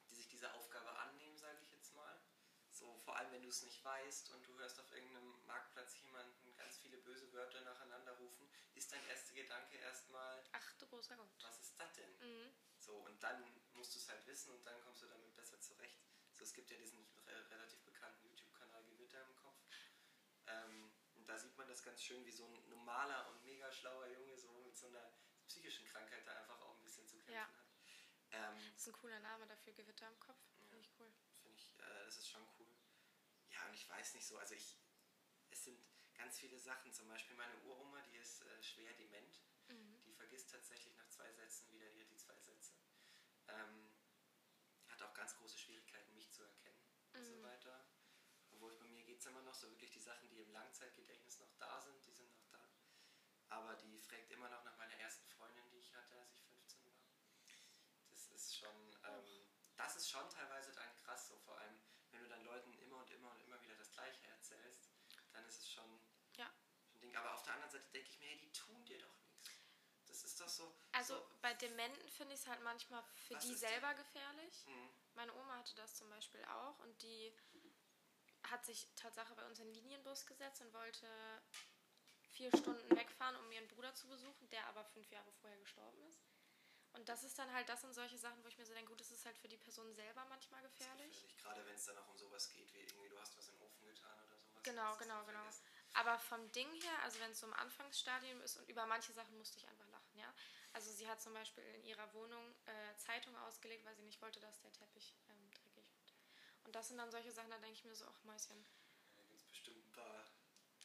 [0.09, 2.21] die sich dieser Aufgabe annehmen, sage ich jetzt mal.
[2.69, 6.53] So, vor allem wenn du es nicht weißt und du hörst auf irgendeinem Marktplatz jemanden
[6.57, 11.29] ganz viele böse Wörter nacheinander rufen, ist dein erster Gedanke erstmal, ach du großer Gott.
[11.41, 12.11] was ist das denn?
[12.19, 12.53] Mhm.
[12.77, 13.41] So, und dann
[13.71, 16.01] musst du es halt wissen und dann kommst du damit besser zurecht.
[16.33, 19.57] So, es gibt ja diesen re relativ bekannten YouTube-Kanal Gewitter im Kopf.
[20.47, 24.07] Ähm, und da sieht man das ganz schön, wie so ein normaler und mega schlauer
[24.07, 25.13] Junge so mit so einer
[25.47, 27.47] psychischen Krankheit da einfach auch ein bisschen zu kämpfen Ja.
[27.47, 27.67] hat.
[28.31, 30.41] Ähm, Das ist ein cooler Name dafür, Gewitter im Kopf.
[30.67, 31.09] Finde ich cool.
[31.41, 32.45] Finde ich, äh, das ist schon
[33.67, 34.77] und ich weiß nicht so, also ich,
[35.49, 35.79] es sind
[36.15, 40.01] ganz viele Sachen, zum Beispiel meine Uroma, die ist äh, schwer dement, Mhm.
[40.05, 42.73] die vergisst tatsächlich nach zwei Sätzen wieder die, die zwei Sätze.
[43.49, 43.91] Ähm,
[44.87, 46.81] hat auch ganz große Schwierigkeiten, mich zu erkennen
[47.13, 47.43] und so Mhm.
[47.43, 47.85] weiter.
[48.51, 51.53] Obwohl bei mir geht es immer noch so wirklich die Sachen, die im Langzeitgedächtnis noch
[51.57, 52.71] da sind, die sind noch da.
[53.49, 56.89] Aber die fragt immer noch nach meiner ersten Freundin, die ich hatte, als ich 15
[56.97, 57.11] war.
[58.09, 61.77] Das ist schon, ähm, das ist schon teilweise dann krass, so vor allem,
[62.11, 64.89] wenn du dann Leuten immer und immer und immer wieder das Gleiche erzählst,
[65.33, 66.01] dann ist es schon
[66.37, 66.49] Ja.
[66.93, 67.06] ein Ding.
[67.17, 69.51] Aber auf der anderen Seite denke ich mir, hey, die tun dir doch nichts.
[70.07, 70.73] Das ist doch so.
[70.93, 74.65] Also so, bei Dementen finde ich es halt manchmal für die selber gefährlich.
[74.65, 74.89] Mhm.
[75.15, 77.33] Meine Oma hatte das zum Beispiel auch und die
[78.43, 81.07] hat sich Tatsache bei uns in den Linienbus gesetzt und wollte
[82.29, 86.21] vier Stunden wegfahren, um ihren Bruder zu besuchen, der aber fünf Jahre vorher gestorben ist.
[86.93, 89.01] Und das ist dann halt, das sind solche Sachen, wo ich mir so denke, gut,
[89.01, 91.13] das ist halt für die Person selber manchmal gefährlich.
[91.13, 91.37] gefährlich.
[91.37, 93.63] Gerade wenn es dann auch um sowas geht, wie irgendwie du hast was in den
[93.63, 94.63] Ofen getan oder sowas.
[94.63, 95.39] Genau, genau, genau.
[95.39, 95.65] vergessen.
[95.99, 99.35] Aber vom Ding her, also wenn es so im Anfangsstadium ist und über manche Sachen
[99.37, 100.31] musste ich einfach lachen, ja.
[100.73, 104.39] Also sie hat zum Beispiel in ihrer Wohnung äh, Zeitung ausgelegt, weil sie nicht wollte,
[104.39, 106.13] dass der Teppich ähm, dreckig wird.
[106.65, 108.63] Und das sind dann solche Sachen, da denke ich mir so, ach Mäuschen.
[109.15, 110.23] Da gibt es bestimmt ein paar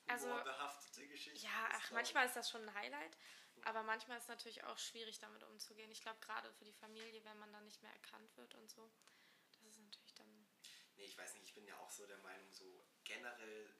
[0.06, 1.44] Also- humorbehaftete Geschichten.
[1.44, 3.18] Ja, ach, manchmal ist das schon ein Highlight,
[3.64, 5.90] aber manchmal ist es natürlich auch schwierig, damit umzugehen.
[5.90, 8.90] Ich glaube, gerade für die Familie, wenn man dann nicht mehr erkannt wird und so,
[9.50, 10.46] das ist natürlich dann.
[10.96, 13.74] Nee, ich weiß nicht, ich bin ja auch so der Meinung, so generell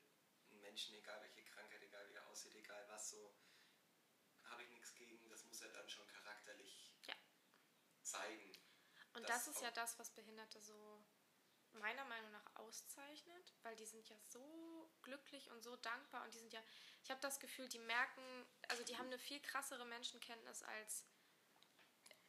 [0.72, 3.36] Menschen, egal welche Krankheit, egal wie er aussieht, egal was, so
[4.44, 7.14] habe ich nichts gegen, das muss er dann schon charakterlich Ja.
[8.00, 8.56] zeigen.
[9.12, 11.04] Und Das ist ja das, was Behinderte so
[11.72, 16.38] meiner Meinung nach auszeichnet, weil die sind ja so glücklich und so dankbar und die
[16.38, 16.62] sind ja,
[17.02, 21.04] ich habe das Gefühl, die merken, also die haben eine viel krassere Menschenkenntnis als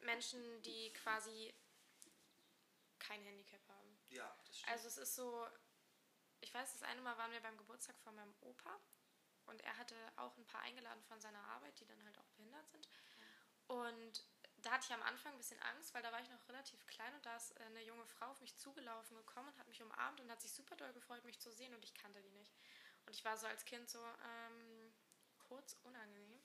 [0.00, 1.54] Menschen, die quasi
[2.98, 3.98] kein Handicap haben.
[4.10, 4.70] Ja, das stimmt.
[4.72, 5.48] Also es ist so,
[6.44, 8.78] ich weiß, das eine Mal waren wir beim Geburtstag von meinem Opa
[9.46, 12.68] und er hatte auch ein paar eingeladen von seiner Arbeit, die dann halt auch behindert
[12.68, 12.86] sind.
[13.66, 14.24] Und
[14.58, 17.14] da hatte ich am Anfang ein bisschen Angst, weil da war ich noch relativ klein
[17.14, 20.20] und da ist äh, eine junge Frau auf mich zugelaufen gekommen und hat mich umarmt
[20.20, 22.54] und hat sich super doll gefreut, mich zu sehen und ich kannte die nicht.
[23.06, 24.94] Und ich war so als Kind so ähm,
[25.38, 26.42] kurz unangenehm.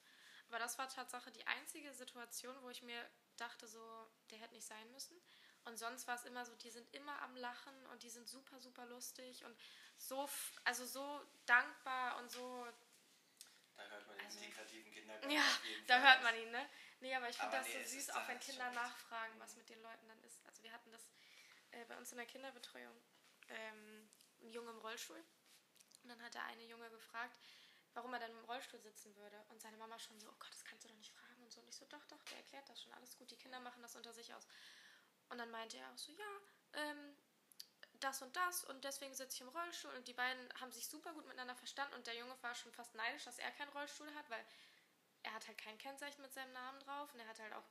[0.48, 3.06] Aber das war Tatsache die einzige Situation, wo ich mir
[3.38, 5.16] dachte, so, der hätte nicht sein müssen.
[5.66, 8.60] Und sonst war es immer so, die sind immer am Lachen und die sind super,
[8.60, 9.56] super lustig und
[9.98, 10.28] so,
[10.64, 12.68] also so dankbar und so.
[13.76, 15.44] da hört man den also- integrativen Kindergarten Ja,
[15.88, 16.70] da hört man ihn, ne?
[17.02, 19.58] Nee, aber ich finde das nee, so süß, auch wenn Kinder nachfragen, was Mhm.
[19.60, 20.46] mit den Leuten dann ist.
[20.48, 21.10] Also wir hatten das
[21.72, 22.96] äh, bei uns in der Kinderbetreuung,
[23.50, 24.10] ähm,
[24.42, 25.24] ein Junge im Rollstuhl.
[26.04, 27.38] Und dann hat der eine Junge gefragt,
[27.94, 29.46] warum er denn im Rollstuhl sitzen würde.
[29.50, 31.62] Und seine Mama schon so, oh Gott, das kannst du doch nicht fragen und so.
[31.62, 33.30] Und ich so, doch, doch, der erklärt das schon, alles gut.
[33.32, 34.48] Die Kinder machen das unter sich aus.
[35.30, 36.40] Und dann meinte er auch so, ja,
[36.74, 37.16] ähm,
[38.00, 39.92] das und das und deswegen sitze ich im Rollstuhl.
[39.96, 42.96] Und die beiden haben sich super gut miteinander verstanden und der Junge war schon fast
[42.96, 44.44] neidisch, dass er keinen Rollstuhl hat, weil
[45.24, 47.66] er hat halt kein Kennzeichen mit seinem Namen drauf und er hat halt auch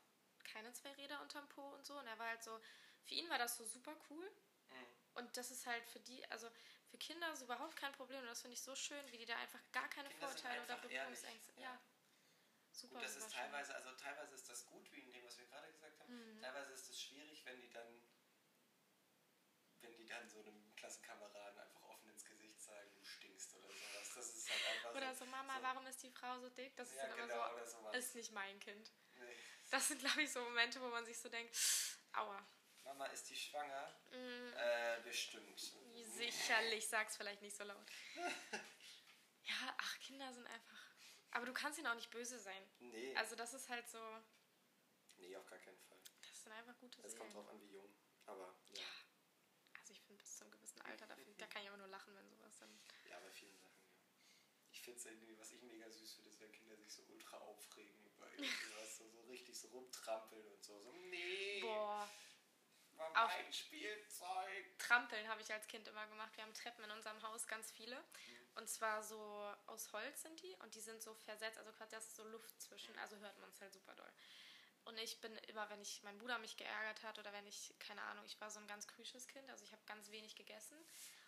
[0.45, 1.99] keine zwei Räder unterm Po und so.
[1.99, 2.59] Und er war halt so,
[3.05, 4.31] für ihn war das so super cool.
[4.71, 4.87] Mhm.
[5.15, 6.49] Und das ist halt für die, also
[6.91, 8.21] für Kinder ist überhaupt kein Problem.
[8.21, 10.77] Und das finde ich so schön, wie die da einfach gar keine Kinder Vorurteile oder
[10.77, 11.53] Berührungsängste.
[11.57, 11.63] ja.
[11.63, 11.81] Ja.
[12.79, 15.47] Super, Gut, das ist teilweise, also teilweise ist das gut, wie in dem, was wir
[15.47, 16.15] gerade gesagt haben.
[16.37, 16.41] Mhm.
[16.41, 18.01] Teilweise ist es schwierig, wenn die dann,
[19.81, 24.13] wenn die dann so einem Klassenkameraden einfach offen ins Gesicht sagen, du stinkst oder sowas.
[24.15, 25.25] Das ist halt einfach Oder so.
[25.25, 26.77] so, Mama, so- warum ist die Frau so dick?
[26.77, 28.93] Das ist Ja, dann immer genau, so, ist nicht mein Kind.
[29.17, 29.37] Nee.
[29.73, 31.57] Das sind, glaube ich, so Momente, wo man sich so denkt,
[32.13, 32.47] aua.
[32.85, 33.93] Mama, ist die schwanger?
[34.13, 35.61] Mm, Äh, bestimmt.
[36.05, 37.91] sicherlich, sag's vielleicht nicht so laut.
[39.43, 40.78] Ja, ach, Kinder sind einfach.
[41.33, 42.63] Aber du kannst ihnen auch nicht böse sein.
[42.81, 44.01] Nee, Also das ist halt so,
[45.19, 45.99] nee, auf gar keinen Fall.
[46.23, 47.89] das sind einfach gute Es kommt drauf an, wie jung.
[48.27, 48.85] Aber ja,
[49.79, 51.89] Also ich finde bis zu einem gewissen Alter, da, find, da kann ich aber nur
[51.89, 52.81] lachen, wenn sowas dann.
[53.09, 53.95] ja, bei vielen Sachen, ja.
[54.71, 57.39] Ich finde es irgendwie, was ich mega süß finde, ist, wenn Kinder sich so ultra
[57.39, 60.81] aufregen über irgendwas, so, so richtig so rumtrampeln und so.
[60.81, 62.09] So, nee, Boah,
[62.93, 64.79] war Auf- mein Spielzeug.
[64.79, 66.37] Trampeln habe ich als Kind immer gemacht.
[66.37, 67.97] Wir haben Treppen in unserem Haus, ganz viele.
[67.97, 68.38] Mhm.
[68.59, 69.17] Und zwar so
[69.67, 72.61] aus Holz sind die und die sind so versetzt, also quasi da ist so Luft
[72.61, 74.13] zwischen, also hört man es halt super doll.
[74.85, 78.03] Und ich bin immer, wenn ich, mein Bruder mich geärgert hat oder wenn ich, keine
[78.03, 80.77] Ahnung, ich war so ein ganz krüsches Kind, also ich habe ganz wenig gegessen.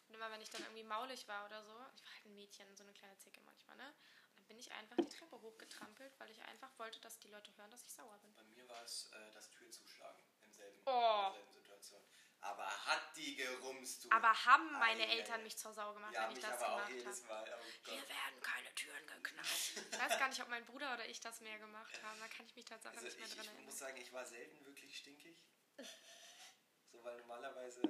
[0.09, 2.77] Und immer wenn ich dann irgendwie maulig war oder so, ich war halt ein Mädchen,
[2.77, 3.87] so eine kleine Zicke manchmal, ne?
[4.31, 7.55] Und dann bin ich einfach die Treppe hochgetrampelt, weil ich einfach wollte, dass die Leute
[7.59, 8.35] hören, dass ich sauer bin.
[8.35, 10.91] Bei mir war es äh, das Türzuschlagen im selben, Oh.
[10.91, 12.03] in derselben Situation.
[12.43, 14.11] Aber hat die gerumst, du.
[14.11, 16.83] Aber haben meine Ei, ei, Eltern mich zur Sau gemacht, ja, wenn ich das aber
[16.85, 17.61] auch gemacht habe.
[17.61, 19.47] Oh Hier werden keine Türen geknallt.
[19.93, 22.19] Ich weiß gar nicht, ob mein Bruder oder ich das mehr gemacht haben.
[22.19, 23.65] Da kann ich mich tatsächlich Also nicht mehr ich, dran ich erinnern.
[23.67, 25.45] muss sagen, ich war selten wirklich stinkig.
[26.91, 27.83] So, weil normalerweise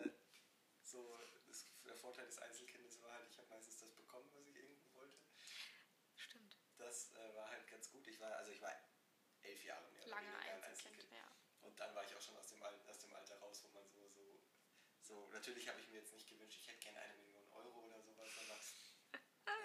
[0.82, 4.56] so das, der Vorteil des Einzelkindes war halt, ich habe meistens das bekommen, was ich
[4.56, 5.16] irgendwie wollte.
[6.16, 6.58] Stimmt.
[6.76, 8.06] Das äh, war halt ganz gut.
[8.08, 8.72] Ich war, also ich war
[9.42, 11.36] elf Jahre mehr Lange weniger ein Einzelkind, ja.
[11.62, 13.86] Und dann war ich auch schon aus dem, Al- aus dem Alter raus, wo man
[13.88, 14.42] so, so,
[15.10, 18.00] so, natürlich habe ich mir jetzt nicht gewünscht, ich hätte gerne eine Million Euro oder
[18.00, 18.56] sowas, aber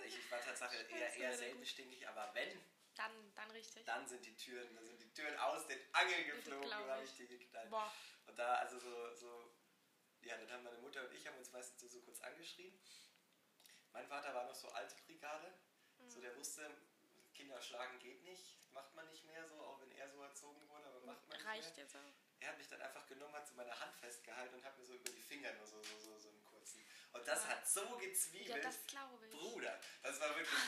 [0.05, 2.59] ich, ich war tatsächlich eher, eher selten stinkig, aber wenn,
[2.95, 3.85] Dann, dann richtig.
[3.85, 7.13] dann sind die Türen, dann sind die Türen aus den Angeln geflogen, habe ich.
[7.15, 7.69] die geknallt.
[7.69, 7.93] Boah.
[8.25, 9.53] Und da, also so, so,
[10.21, 12.73] ja, dann haben meine Mutter und ich haben uns meistens so, so kurz angeschrien.
[13.93, 15.53] Mein Vater war noch so alte Brigade,
[16.07, 16.69] so der wusste,
[17.33, 20.85] Kinder schlagen geht nicht, macht man nicht mehr so, auch wenn er so erzogen wurde,
[20.87, 21.85] aber macht man nicht Reicht mehr.
[21.85, 22.24] jetzt auch.
[22.39, 24.93] Er hat mich dann einfach genommen, hat so meine Hand festgehalten und hat mir so
[24.93, 26.85] über die Finger nur so, so, so, so einen kurzen.
[27.13, 27.49] Und das Ja.
[27.49, 28.63] hat so Ja, gezwiebelt.
[28.63, 29.31] das glaube ich.
[29.31, 30.59] Bruder, das war wirklich.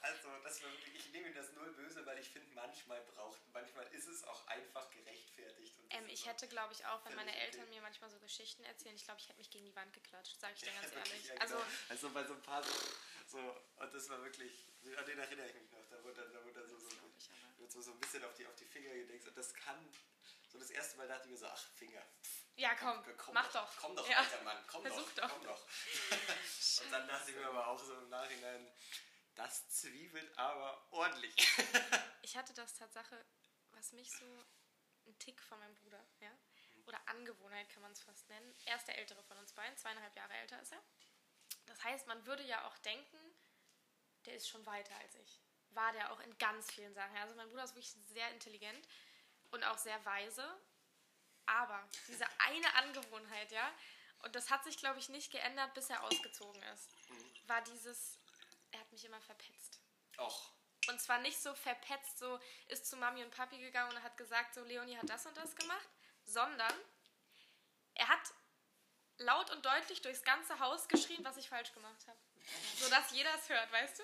[0.00, 3.84] Also, das war wirklich, ich nehme das null böse, weil ich finde, manchmal braucht, manchmal
[3.88, 5.74] ist es auch einfach gerechtfertigt.
[5.90, 7.70] Ähm, ich hätte, glaube ich, auch, wenn meine Eltern okay.
[7.70, 10.54] mir manchmal so Geschichten erzählen, ich glaube, ich hätte mich gegen die Wand geklatscht, sage
[10.54, 11.26] ich dir Ja, ganz wirklich, ehrlich.
[11.26, 11.66] ja, Also, genau.
[11.88, 12.70] also bei so ein paar so,
[13.26, 13.38] so,
[13.78, 16.78] und das war wirklich, an den erinnere ich mich noch, da wurde da wurde so,
[16.78, 16.88] so,
[17.68, 19.84] so, so ein bisschen auf die, auf die Finger gedeckt und das kann,
[20.58, 22.02] so das erste Mal dachte ich mir so, ach, Finger,
[22.56, 23.76] ja, komm, komm mach doch, doch.
[23.80, 24.18] komm doch, ja.
[24.18, 25.32] alter Mann, komm Versuch doch, doch.
[25.32, 25.62] komm doch.
[26.84, 28.72] und dann dachte ich mir aber auch so im Nachhinein,
[29.36, 31.34] das zwiebelt aber ordentlich.
[32.22, 33.24] Ich hatte das Tatsache,
[33.70, 34.26] was mich so
[35.06, 36.30] ein Tick von meinem Bruder, ja,
[36.84, 38.54] oder Angewohnheit kann man es fast nennen.
[38.66, 40.82] Er ist der ältere von uns beiden, zweieinhalb Jahre älter ist er.
[41.64, 43.16] Das heißt, man würde ja auch denken,
[44.26, 45.40] der ist schon weiter als ich.
[45.70, 47.16] War der auch in ganz vielen Sachen.
[47.16, 48.86] Also mein Bruder ist wirklich sehr intelligent
[49.50, 50.46] und auch sehr weise.
[51.46, 53.72] Aber diese eine Angewohnheit, ja,
[54.20, 56.90] und das hat sich, glaube ich, nicht geändert, bis er ausgezogen ist,
[57.46, 58.18] war dieses,
[58.72, 59.80] er hat mich immer verpetzt.
[60.18, 60.52] Och,
[60.88, 64.54] Und zwar nicht so verpetzt, so ist zu Mami und Papi gegangen und hat gesagt,
[64.54, 65.88] so Leonie hat das und das gemacht,
[66.24, 66.74] sondern
[67.94, 68.34] er hat
[69.18, 72.18] laut und deutlich durchs ganze Haus geschrien, was ich falsch gemacht habe.
[72.78, 74.02] So dass jeder es hört, weißt du?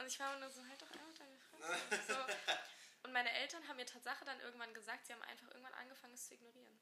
[0.00, 2.12] Und ich war immer nur so, halt doch einfach deine Fresse.
[2.12, 2.14] So.
[3.04, 6.26] Und meine Eltern haben mir Tatsache dann irgendwann gesagt, sie haben einfach irgendwann angefangen, es
[6.26, 6.80] zu ignorieren.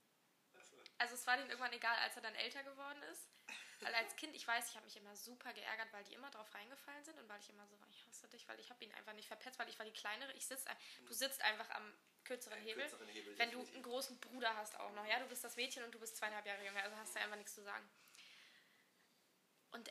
[0.98, 3.28] also, es war denen irgendwann egal, als er dann älter geworden ist.
[3.80, 6.54] Weil als Kind, ich weiß, ich habe mich immer super geärgert, weil die immer drauf
[6.54, 8.92] reingefallen sind und weil ich immer so war, ich hasse dich, weil ich habe ihn
[8.94, 10.32] einfach nicht verpetzt, weil ich war die kleinere.
[10.34, 10.64] Ich sitz,
[11.04, 12.84] du sitzt einfach am kürzeren Hebel.
[12.84, 13.74] kürzeren Hebel, wenn du definitiv.
[13.74, 16.46] einen großen Bruder hast auch noch, ja, du bist das Mädchen und du bist zweieinhalb
[16.46, 17.90] Jahre jünger, also hast du einfach nichts zu sagen.
[19.72, 19.90] Und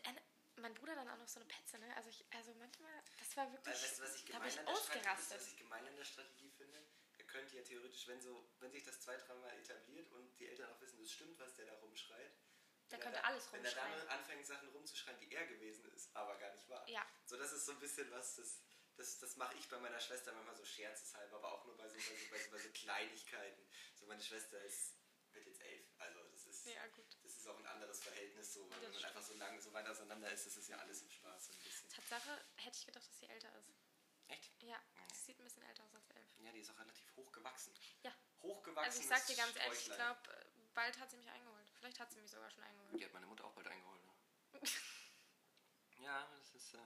[0.62, 1.95] mein Bruder dann auch noch so eine Petze, ne?
[1.97, 4.76] Also ich, also manchmal, das war wirklich, Weißt du, was ich gemein ich an der
[4.76, 5.38] Strategie, ausgerastet.
[5.39, 6.86] was ich gemein an der Strategie finde?
[7.17, 10.69] Er könnte ja theoretisch, wenn, so, wenn sich das zwei, dreimal etabliert und die Eltern
[10.71, 12.34] auch wissen, das stimmt, was der da rumschreit.
[12.89, 14.00] Der wenn könnte er da, alles Wenn er rumschreien.
[14.00, 16.88] dann anfängt, Sachen rumzuschreien, die er gewesen ist, aber gar nicht wahr.
[16.89, 17.06] Ja.
[17.26, 18.62] So, das ist so ein bisschen was, das,
[18.97, 21.95] das, das mache ich bei meiner Schwester manchmal so scherzeshalber, aber auch nur bei so,
[21.95, 23.67] bei so, bei so, bei so Kleinigkeiten.
[23.95, 24.97] So, meine Schwester ist,
[25.32, 27.17] wird jetzt elf, also das ist, Ja, gut.
[27.42, 29.88] Ist auch ein anderes Verhältnis, so, weil Das wenn man einfach so lange, so weit
[29.88, 31.90] auseinander ist, das ist ja alles im Spaß so ein bisschen.
[31.90, 33.72] Tatsache hätte ich gedacht, dass sie älter ist.
[34.28, 34.64] Echt?
[34.64, 34.80] Ja,
[35.14, 36.30] sie sieht ein bisschen älter aus als elf.
[36.40, 37.74] Ja, die ist auch relativ hoch gewachsen.
[38.04, 38.14] Ja.
[38.42, 38.86] Hochgewachsen.
[38.86, 40.22] Also ich sag dir ganz ehrlich, ich glaube,
[40.74, 41.70] bald hat sie mich eingeholt.
[41.80, 43.00] Vielleicht hat sie mich sogar schon eingeholt.
[43.00, 44.02] Die hat meine Mutter auch bald eingeholt.
[44.06, 44.12] Ne?
[46.00, 46.74] Ja, das ist.
[46.74, 46.80] Äh,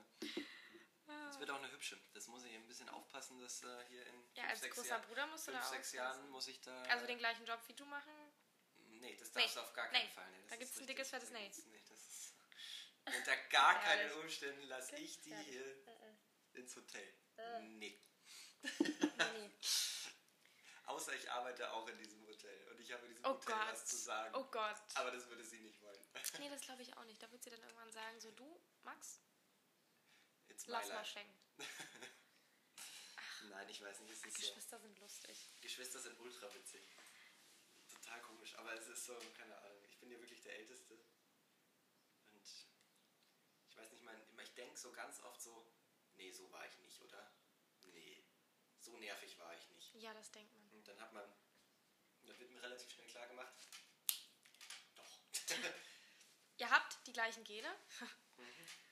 [1.06, 1.98] das wird auch eine hübsche.
[2.12, 5.02] Das muss ich ein bisschen aufpassen, dass äh, hier in Ja, fünf, als großer Jahren,
[5.06, 5.96] Bruder musst du fünf, da sechs aufpassen.
[5.96, 6.82] Jahren muss ich da.
[6.82, 8.12] Also den gleichen Job wie du machen?
[9.06, 10.12] Nee, das darfst du Nee, auf gar keinen nee.
[10.14, 10.30] Fall.
[10.30, 11.48] Nee, Da ist gibt's ein dickes, fettes Da Nee.
[11.88, 12.34] das ist.
[13.04, 14.12] Unter gar keinen.
[14.12, 15.86] Umständen lasse ich die hier
[16.54, 17.14] ins Hotel.
[17.36, 17.60] Äh.
[17.60, 18.00] Nee.
[18.62, 19.50] Nee.
[20.86, 23.72] Außer ich arbeite auch in diesem Hotel und ich habe in diesem Oh Hotel Gott.
[23.72, 24.34] was zu sagen.
[24.36, 24.76] Oh Gott.
[24.94, 25.96] Aber das würde sie nicht wollen.
[26.38, 27.22] Nee, das glaube ich auch nicht.
[27.22, 29.20] Da wird sie dann irgendwann sagen, so du, Max,
[30.48, 31.38] It's lass mal schenken.
[33.50, 34.40] Nein, ich weiß nicht, es ist so.
[34.40, 35.50] Geschwister sind lustig.
[35.60, 36.82] Geschwister sind ultra witzig.
[38.46, 40.94] Komisch, aber es ist so, keine Ahnung, ich bin ja wirklich der Älteste.
[42.32, 42.46] Und
[43.68, 45.74] ich weiß nicht, mein, ich denke so ganz oft so,
[46.14, 47.32] nee, so war ich nicht, oder?
[47.86, 48.24] Nee,
[48.78, 49.94] so nervig war ich nicht.
[49.96, 50.70] Ja, das denkt man.
[50.70, 51.24] Und dann hat man,
[52.22, 53.52] dann wird mir relativ schnell klar gemacht,
[54.94, 55.20] doch.
[56.58, 57.74] Ihr habt die gleichen Gene?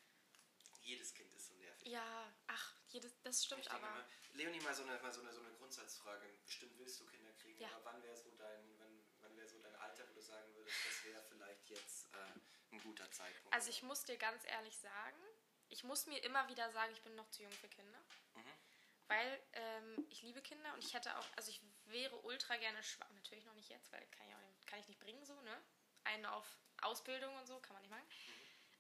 [0.83, 1.87] Jedes Kind ist so nervig.
[1.89, 3.89] Ja, ach, jedes, das stimmt aber.
[3.89, 6.29] immer, Leonie, mal so eine, mal so eine, so eine Grundsatzfrage.
[6.45, 7.69] Bestimmt willst du Kinder kriegen, Ja.
[7.69, 10.77] aber wann wäre so dein, wann, wann wäre so dein Alter, wo du sagen würdest,
[10.87, 13.55] das wäre vielleicht jetzt äh, ein guter Zeitpunkt?
[13.55, 15.21] Also ich muss dir ganz ehrlich sagen,
[15.69, 17.99] ich muss mir immer wieder sagen, ich bin noch zu jung für Kinder.
[18.35, 18.53] Mhm.
[19.07, 23.13] Weil ähm, ich liebe Kinder und ich hätte auch, also ich wäre ultra gerne schwanger.
[23.13, 25.63] Natürlich noch nicht jetzt, weil kann ich, nicht, kann ich nicht bringen so, ne?
[26.05, 26.47] Einen auf
[26.83, 28.07] Ausbildung und so, kann man nicht machen.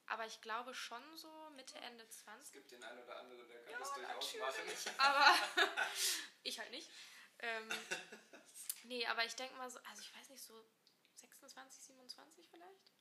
[0.07, 2.52] Aber ich glaube schon so Mitte, Ende Es 20.
[2.52, 4.94] gibt den einen oder anderen, der kann Ja, das durchaus machen.
[4.98, 5.35] Aber
[6.42, 6.90] ich halt nicht.
[7.38, 7.68] Ähm,
[8.85, 10.64] nee, aber ich denke mal so, also ich weiß nicht, so
[11.48, 12.92] 26, 27 vielleicht?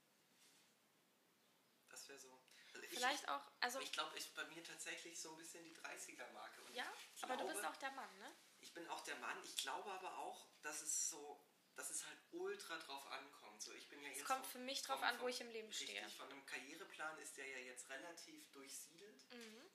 [1.89, 2.41] Das wäre so.
[2.73, 5.75] Also ich, Vielleicht auch, also Ich glaube, ich bei mir tatsächlich so ein bisschen die
[5.75, 6.62] 30er-Marke.
[6.63, 8.36] Und ja, ich aber du bist auch der Mann, ne?
[8.62, 9.38] Ich bin auch der Mann.
[9.43, 13.62] Ich glaube aber auch, dass es so, dass es halt ultra drauf ankommt.
[13.62, 15.39] So, ich bin ja Es jetzt kommt vom- für mich drauf vom- an, wo ich
[15.41, 16.10] im Leben richtig, stehe.
[16.10, 19.23] Von einem Karriereplan ist der ja jetzt relativ durchsiedelt.
[19.32, 19.69] Mhm.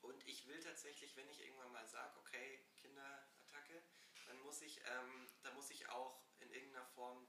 [0.00, 3.82] Und ich will tatsächlich, wenn ich irgendwann mal sage, okay, Kinderattacke,
[4.26, 7.27] dann muss ich, ähm, da muss ich auch in irgendeiner Form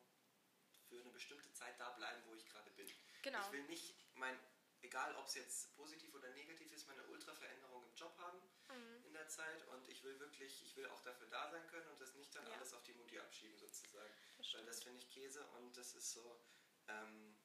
[0.89, 2.89] für eine bestimmte Zeit da bleiben, wo ich gerade bin.
[3.21, 3.39] Genau.
[3.45, 4.37] Ich will nicht mein,
[4.81, 9.03] egal ob es jetzt positiv oder negativ ist, meine Ultra-Veränderung im Job haben Mhm.
[9.05, 11.99] in der Zeit und ich will wirklich, ich will auch dafür da sein können und
[11.99, 12.53] das nicht dann Ja.
[12.53, 14.13] alles auf die Mutti abschieben sozusagen.
[14.37, 16.39] Das Weil das finde ich Käse und das ist so,
[16.87, 17.35] ähm,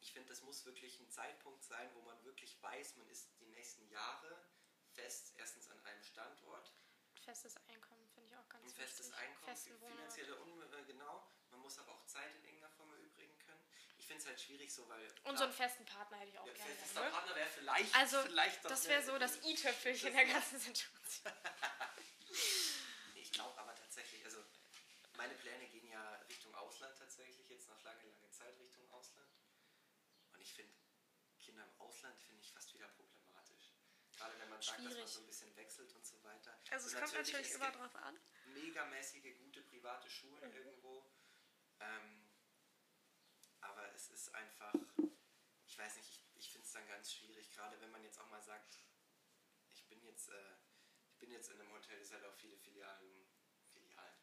[0.00, 3.46] ich finde, das muss wirklich ein Zeitpunkt sein, wo man wirklich weiß, man ist die
[3.46, 4.42] nächsten Jahre
[4.92, 6.72] fest, erstens an einem Standort,
[7.20, 9.20] Festes Einkommen finde ich auch ganz ein festes wichtig.
[9.28, 9.92] Einkommen, Festen Wohnort.
[9.98, 11.28] finanzielle Un äh, genau,
[11.58, 13.60] man muss aber auch Zeit in irgendeiner Form erübrigen können.
[13.98, 15.06] Ich finde es halt schwierig so, weil...
[15.24, 16.74] Und so einen festen Partner hätte ich auch ja, gerne.
[16.76, 17.10] fester Ne?
[17.10, 21.32] Partner wäre vielleicht, Also, vielleicht doch das wäre so das i-Töpfelchen der ganzen Situation.
[23.14, 24.42] Ich glaube aber tatsächlich, also
[25.16, 29.28] meine Pläne gehen ja Richtung Ausland tatsächlich, jetzt nach lange, lange Zeit Richtung Ausland.
[30.32, 30.72] Und ich finde,
[31.38, 33.74] Kinder im Ausland finde ich fast wieder problematisch.
[34.16, 36.58] Gerade wenn man sagt, dass man so ein bisschen wechselt und so weiter.
[36.70, 38.18] Also es Und kommt natürlich es immer gibt drauf an.
[38.46, 40.56] Megamäßige, gute private Schulen Mhm.
[40.56, 41.06] irgendwo.
[41.80, 42.28] Ähm,
[43.60, 44.74] aber es ist einfach,
[45.66, 48.28] ich weiß nicht, ich, ich finde es dann ganz schwierig, gerade wenn man jetzt auch
[48.30, 48.78] mal sagt,
[49.70, 50.54] ich bin jetzt, äh,
[51.10, 53.28] ich bin jetzt in einem Hotel, das halt auch viele Filialen,
[53.68, 54.18] Filialen,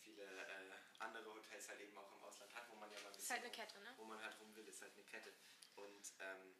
[0.00, 3.12] viele äh, andere Hotels halt eben auch im Ausland hat, wo man ja mal ein
[3.12, 3.94] Ist bisschen halt eine Kette, ne?
[3.96, 5.34] wo man halt rum will, ist halt eine Kette.
[5.76, 6.56] Und ähm,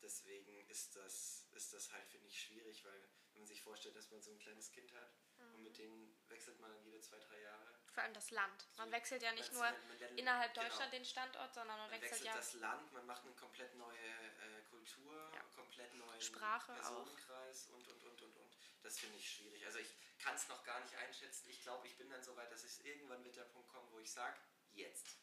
[0.00, 3.08] deswegen ist das, ist das halt, finde ich, schwierig, weil
[3.40, 5.54] wenn man sich vorstellt, dass man so ein kleines Kind hat Mhm.
[5.54, 7.74] und mit denen wechselt man dann jede zwei, drei Jahre.
[7.90, 8.68] Vor allem das Land.
[8.76, 10.66] Man wechselt ja nicht nur lernt- innerhalb genau.
[10.68, 12.36] Deutschland den Standort, sondern man, Man wechselt, wechselt ja.
[12.36, 15.40] das Land, man macht eine komplett neue äh, Kultur, Ja.
[15.54, 16.76] komplett neuen Sprache auch.
[16.76, 18.56] Personenkreis und, und, und, und, und.
[18.82, 19.64] Das finde ich schwierig.
[19.64, 21.48] Also ich kann es noch gar nicht einschätzen.
[21.48, 23.98] Ich glaube, ich bin dann so weit, dass ich irgendwann wird der Punkt kommen, wo
[24.00, 24.38] ich sage,
[24.72, 25.16] jetzt.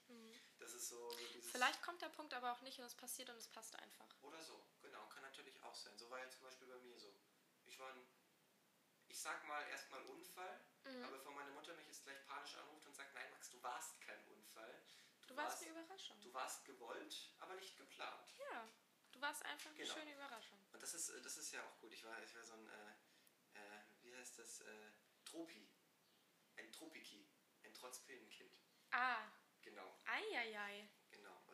[0.57, 1.45] Das ist so, so dieses...
[1.45, 1.49] Mhm.
[1.51, 4.07] Vielleicht kommt der Punkt aber auch nicht und es passiert und es passt einfach.
[4.23, 5.95] Oder so, genau, kann natürlich auch sein.
[5.99, 7.13] So war ja zum Beispiel bei mir so.
[7.65, 8.06] Ich war ein,
[9.17, 11.03] ich sag mal erstmal Unfall, Mhm.
[11.05, 13.99] aber bevor meine Mutter mich jetzt gleich panisch anruft und sagt, nein Max, du warst
[13.99, 14.79] kein Unfall.
[15.25, 16.21] Du warst eine Überraschung.
[16.21, 18.35] Du warst gewollt, aber nicht geplant.
[18.37, 18.69] Ja,
[19.11, 19.93] du warst einfach eine Genau.
[19.95, 20.63] schöne Überraschung.
[20.71, 21.91] Und das ist, äh, das ist ja auch gut.
[21.93, 22.91] Ich war, ich war so ein, äh,
[23.59, 24.91] äh, wie heißt das, äh,
[25.25, 25.67] Tropi.
[26.57, 27.27] Ein Tropiki.
[27.63, 28.61] Ein Trotzpillenkind.
[28.91, 29.31] Ah,
[29.63, 30.87] Genau, eieiei.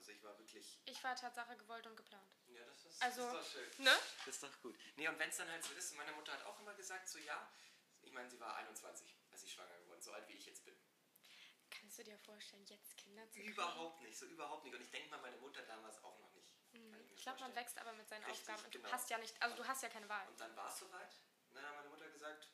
[0.04, 2.30] Also ich war wirklich, Ich war Tatsache gewollt und geplant.
[2.47, 3.84] ja, das ist, Also, das ist doch schön.
[3.86, 3.91] Ne?
[4.26, 4.78] Das ist doch gut.
[4.97, 7.20] Nee, und wenn es dann halt so ist, meine Mutter hat auch immer gesagt, so
[7.20, 7.49] ja,
[8.01, 10.76] ich meine, sie war 21, als ich schwanger geworden, so alt wie ich jetzt bin.
[11.70, 13.54] Kannst du dir vorstellen, jetzt Kinder zu kriegen?
[13.54, 14.76] Überhaupt nicht, so überhaupt nicht.
[14.76, 16.54] Und ich denke mal, meine Mutter damals auch noch nicht.
[16.74, 16.99] Ich, Mhm.
[17.16, 18.91] Ich glaube, man wächst aber mit seinen Richtig, Aufgaben und du genau.
[18.91, 20.28] hast ja nicht, also du hast ja keine Wahl.
[20.28, 21.16] Und dann war es soweit.
[21.47, 22.49] Und dann hat meine Mutter gesagt,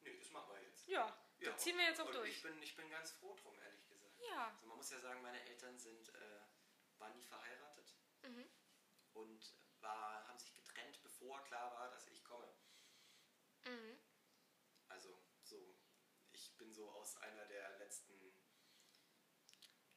[0.00, 0.86] nee, das machen wir jetzt.
[0.86, 2.30] Ja, Ja, das ziehen wir jetzt auch und durch.
[2.30, 4.20] Ich bin, ich bin ganz froh drum, ehrlich gesagt.
[4.20, 4.48] Ja.
[4.54, 6.40] Also man muss ja sagen, meine Eltern sind, äh,
[6.98, 7.94] waren nie verheiratet.
[8.22, 8.48] Mhm.
[9.12, 12.50] und war, haben sich getrennt, bevor klar war, dass ich komme.
[13.66, 13.98] Mhm.
[14.88, 15.78] Also so,
[16.32, 18.34] ich bin so aus einer der letzten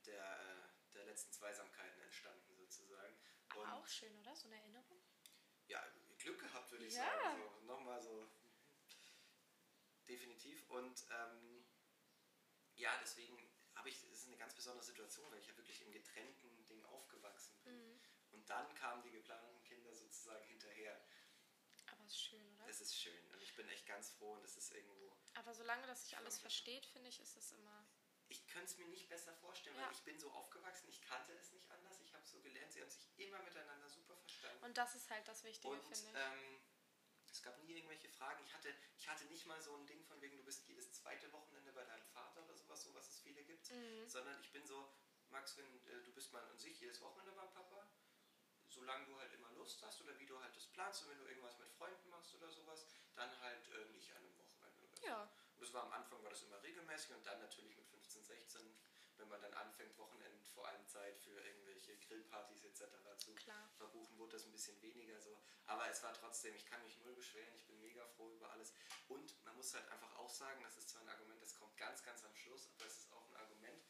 [0.06, 3.18] der, der letzten Zweisamkeiten entstanden sozusagen.
[3.50, 4.36] Aber Und auch schön, oder?
[4.36, 5.02] So eine Erinnerung.
[5.68, 5.82] ja,
[6.18, 7.06] Glück gehabt, würde ich Ja.
[7.06, 7.42] sagen.
[7.42, 8.30] So, Nochmal so.
[10.08, 10.70] Definitiv.
[10.70, 11.66] Und ähm,
[12.76, 13.38] ja, deswegen
[13.76, 16.66] habe ich, es ist eine ganz besondere Situation, weil ich ja wirklich im getrennten.
[17.68, 18.00] Mhm.
[18.32, 21.00] Und dann kamen die geplanten Kinder sozusagen hinterher.
[21.92, 22.68] Aber ist schön, oder?
[22.68, 23.32] Das ist schön.
[23.32, 25.16] Und ich bin echt ganz froh und das ist irgendwo.
[25.36, 27.88] Aber solange das sich alles versteht, finde ich, ist es immer.
[28.30, 29.86] Ich könnte es mir nicht besser vorstellen, Ja.
[29.86, 32.02] weil ich bin so aufgewachsen, ich kannte es nicht anders.
[32.02, 34.66] Ich habe so gelernt, sie haben sich immer miteinander super verstanden.
[34.66, 36.16] Und das ist halt das Wichtige, Und finde ich.
[36.16, 36.60] ähm,
[37.30, 38.44] es gab nie irgendwelche Fragen.
[38.44, 41.32] Ich hatte, ich hatte nicht mal so ein Ding von wegen, du bist jedes zweite
[41.32, 43.72] Wochenende bei deinem Vater oder sowas, so was es viele gibt.
[43.72, 44.10] Mhm.
[44.10, 44.92] Sondern ich bin so,
[45.30, 47.88] Max, wenn äh, du bist mal an sich jedes Wochenende beim Papa,
[48.70, 51.26] solange du halt immer Lust hast oder wie du halt das planst und wenn du
[51.26, 55.06] irgendwas mit Freunden machst oder sowas, dann halt äh, nicht an einem Wochenende oder so.
[55.06, 55.24] Ja.
[55.24, 58.78] Und das war am Anfang war das immer regelmäßig und dann natürlich mit 15, 16,
[59.18, 62.84] wenn man dann anfängt, Wochenend vor allem Zeit für irgendwelche Grillpartys etc.
[63.18, 63.70] zu Klar.
[63.78, 65.42] verbuchen, wurde das ein bisschen weniger so.
[65.66, 68.74] Aber es war trotzdem, ich kann mich null beschweren, ich bin mega froh über alles.
[69.08, 72.04] Und man muss halt einfach auch sagen, das ist zwar ein Argument, das kommt ganz,
[72.04, 73.84] ganz am Schluss, aber es ist auch ein Argument,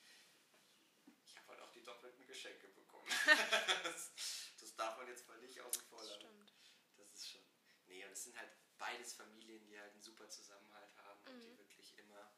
[1.23, 3.07] ich habe halt auch die doppelten Geschenke bekommen.
[3.83, 4.11] das,
[4.59, 6.21] das darf man jetzt mal nicht außen vor Das lassen.
[6.21, 6.53] stimmt.
[6.97, 7.41] Das ist schon.
[7.85, 11.41] Nee, und es sind halt beides Familien, die halt einen super Zusammenhalt haben und Mhm.
[11.41, 12.31] die wirklich immer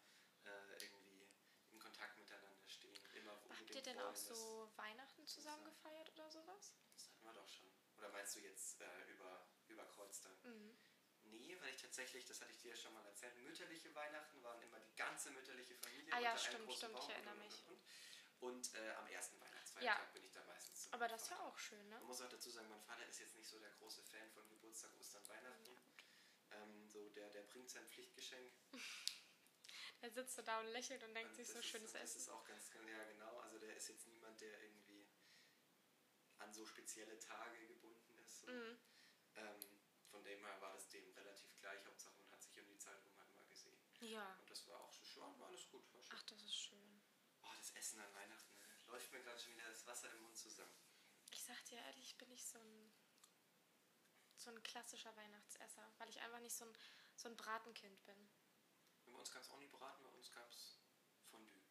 [0.45, 1.27] äh, irgendwie
[1.71, 2.95] in Kontakt miteinander stehen.
[2.97, 6.73] und Immer Habt ihr denn wollen, auch so Weihnachten zusammen gefeiert oder sowas?
[6.93, 7.69] Das hatten wir doch schon.
[7.97, 10.33] Oder meinst du jetzt äh, über, über Kreuztag?
[10.45, 10.77] Mhm.
[11.23, 14.61] Nee, weil ich tatsächlich, das hatte ich dir ja schon mal erzählt, mütterliche Weihnachten waren
[14.63, 16.11] immer die ganze mütterliche Familie.
[16.13, 17.53] Ah ja, unter einem stimmt, großen stimmt, ich Baum erinnere und, mich.
[17.67, 17.83] Und, und, und
[18.41, 20.13] äh, am ersten Weihnachtsfeiertag Ja.
[20.13, 21.95] bin ich da meistens zu Aber das ist ja auch schön, ne?
[21.97, 24.47] Man muss auch dazu sagen, mein Vater ist jetzt nicht so der große Fan von
[24.49, 25.77] Geburtstag, Ostern, Weihnachten.
[26.51, 28.51] Ähm, so der, der bringt sein Pflichtgeschenk.
[30.01, 32.01] Er sitzt so da und lächelt und denkt Und sich das so ist, schönes Das
[32.01, 32.17] Essen.
[32.19, 33.37] ist auch ganz, ganz, ja genau.
[33.39, 35.05] Also der ist jetzt niemand, der irgendwie
[36.37, 38.39] an so spezielle Tage gebunden ist.
[38.41, 38.47] So.
[38.47, 38.79] Mhm.
[39.35, 39.59] Ähm,
[40.09, 41.85] von dem her war das dem relativ gleich.
[41.85, 43.77] Hauptsache man hat sich um die Zeit rum halt mal gesehen.
[43.99, 44.33] Ja.
[44.39, 45.83] Und das war auch so schon, war alles gut.
[45.93, 46.15] War schön.
[46.17, 46.88] Ach, das ist schön.
[47.69, 48.65] Das Essen an Weihnachten, ne?
[48.87, 50.73] läuft mir gerade schon wieder das Wasser im Mund zusammen.
[51.31, 52.91] Ich sag dir ehrlich, ich bin nicht so ein,
[54.37, 56.75] so ein klassischer Weihnachtsesser, weil ich einfach nicht so ein,
[57.15, 58.29] so ein Bratenkind bin.
[59.05, 60.79] Bei uns gab es auch nie Braten, bei uns gab es
[61.29, 61.61] Fondue.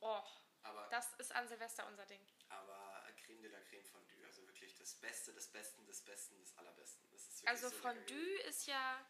[0.00, 0.22] Oh,
[0.62, 2.26] Aber, das ist an Silvester unser Ding.
[2.50, 6.54] aber Creme de la Creme Fondue, also wirklich das Beste des Besten, des Besten, des
[6.58, 7.08] Allerbesten.
[7.46, 9.00] Also so Fondue ist ja.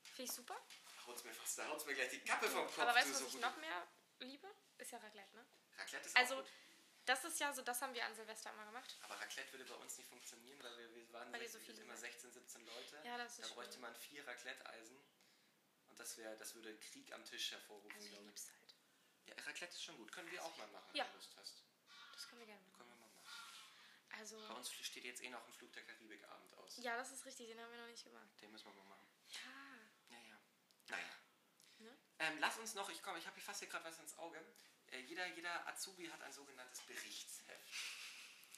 [0.00, 0.56] Finde ich super.
[1.06, 2.78] Haut's mir fast, da haut's mir gleich die Kappe vom Kopf.
[2.78, 3.86] Aber weißt du, was so ich noch mehr
[4.20, 4.48] liebe?
[4.78, 5.46] Ist ja Raclette, ne?
[5.76, 6.50] Raclette ist Also, auch gut.
[7.06, 8.96] das ist ja so, das haben wir an Silvester immer gemacht.
[9.02, 11.58] Aber Raclette würde bei uns nicht funktionieren, weil wir, wir waren Weil ihr sech- so
[11.60, 12.12] viele immer seid.
[12.12, 13.00] 16, 17 Leute.
[13.04, 13.80] Ja, das ist da bräuchte schwierig.
[13.82, 14.96] man vier Raclette-Eisen.
[15.88, 18.28] Und das, wär, das würde Krieg am Tisch hervorrufen, Also ich glaube ich.
[18.30, 18.74] lieb's halt.
[19.26, 20.12] Ja, Raclette ist schon gut.
[20.12, 21.04] Können wir auch mal machen, Ja.
[21.04, 21.62] wenn du Lust hast.
[22.12, 22.72] Das können wir gerne machen.
[22.78, 24.18] Können wir mal machen.
[24.18, 26.76] Also, Bei uns steht jetzt eh noch ein Flug der Karibik-Abend aus.
[26.78, 28.28] ja, das ist richtig, den haben wir noch nicht gemacht.
[28.40, 29.08] Den müssen wir mal machen.
[29.28, 29.38] Ja.
[32.20, 34.38] Ähm, lass uns noch, ich komme, ich habe hier fast hier gerade was ins Auge.
[34.92, 37.68] Äh, jeder, jeder Azubi hat ein sogenanntes Berichtsheft.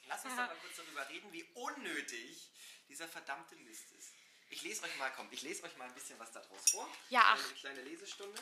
[0.05, 0.47] Lass uns Ja.
[0.47, 2.51] doch mal kurz darüber reden, wie unnötig
[2.89, 4.13] dieser verdammte Mist ist.
[4.49, 6.87] Ich lese euch mal, komm, ich lese euch mal ein bisschen was daraus vor.
[7.09, 7.43] Ja, ach.
[7.43, 8.39] Eine kleine Lesestunde.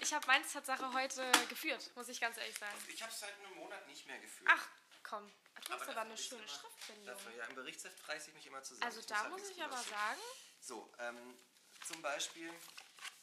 [0.00, 2.76] Ich habe meins Tatsache heute geführt, muss ich ganz ehrlich sagen.
[2.88, 4.50] Ich habe es seit einem Monat nicht mehr geführt.
[4.52, 4.66] Ach,
[5.02, 5.30] komm.
[5.66, 7.06] Du hast aber eine schöne Schriftbildung.
[7.06, 8.82] Dafür, ja, im Berichtsheft reiße ich mich immer zusammen.
[8.84, 10.20] Also Ich da halt muss ich aber sagen,
[10.60, 11.38] So, ähm,
[11.86, 12.52] zum Beispiel.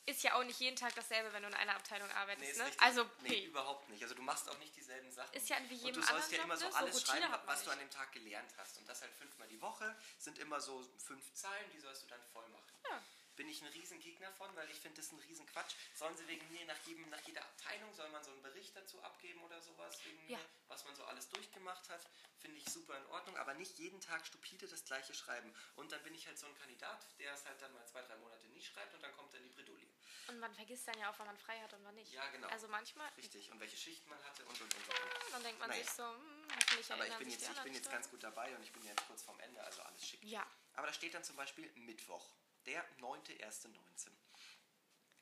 [0.06, 2.72] Ist ja auch nicht jeden Tag dasselbe, wenn du in einer Abteilung arbeitest, ist ne?
[2.80, 3.46] Also, nee, P.
[3.46, 4.02] überhaupt nicht.
[4.04, 5.34] Also du machst auch nicht dieselben Sachen.
[5.36, 6.70] Ist ja wie Und jedem du sollst ja anderen immer so?
[6.70, 7.92] So alles Routine schreiben, was du an nicht.
[7.94, 8.78] dem Tag gelernt hast.
[8.78, 12.22] Und das halt fünfmal die Woche sind immer so fünf Zeilen, die sollst du dann
[12.34, 12.72] voll machen.
[12.90, 13.02] Ja.
[13.38, 15.74] Bin ich ein riesen Gegner von, weil ich finde, das ist ein riesen Quatsch.
[15.96, 19.02] Sollen sie wegen mir nach, jedem, nach jeder Abteilung, soll man so einen Bericht dazu
[19.04, 20.38] abgeben oder sowas, wegen Ja.
[20.38, 22.06] mir, was man so alles durchgemacht hat,
[22.40, 25.56] finde ich super in Ordnung, aber nicht jeden Tag stupide das gleiche schreiben.
[25.76, 28.18] Und dann bin ich halt so ein Kandidat, der es halt dann mal zwei, drei
[28.18, 29.88] Monate nicht schreibt und dann kommt dann die Bredouille.
[30.32, 32.14] Und man vergisst dann ja auch, wann man frei hat und wann nicht.
[32.14, 32.48] Ja, genau.
[32.48, 33.52] Also manchmal, Richtig.
[33.52, 34.88] Und welche Schichten man hatte und und und.
[34.88, 35.34] und, und.
[35.34, 35.84] dann denkt man Naja.
[35.84, 38.64] sich so, hm, hoffentlich Aber ich bin jetzt, ich bin jetzt ganz gut dabei und
[38.64, 40.24] ich bin jetzt kurz vorm Ende, also alles schick.
[40.24, 40.48] Ja.
[40.74, 42.34] Aber da steht dann zum Beispiel Mittwoch,
[42.66, 44.10] der 9.1.19.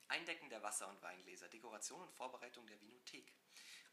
[0.06, 3.32] Eindecken der Wasser- und Weingläser, Dekoration und Vorbereitung der Vinothek,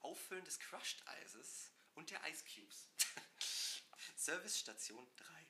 [0.01, 2.89] Auffüllen des Crushed Eises und der Ice Cubes.
[4.15, 5.47] Service Station 3.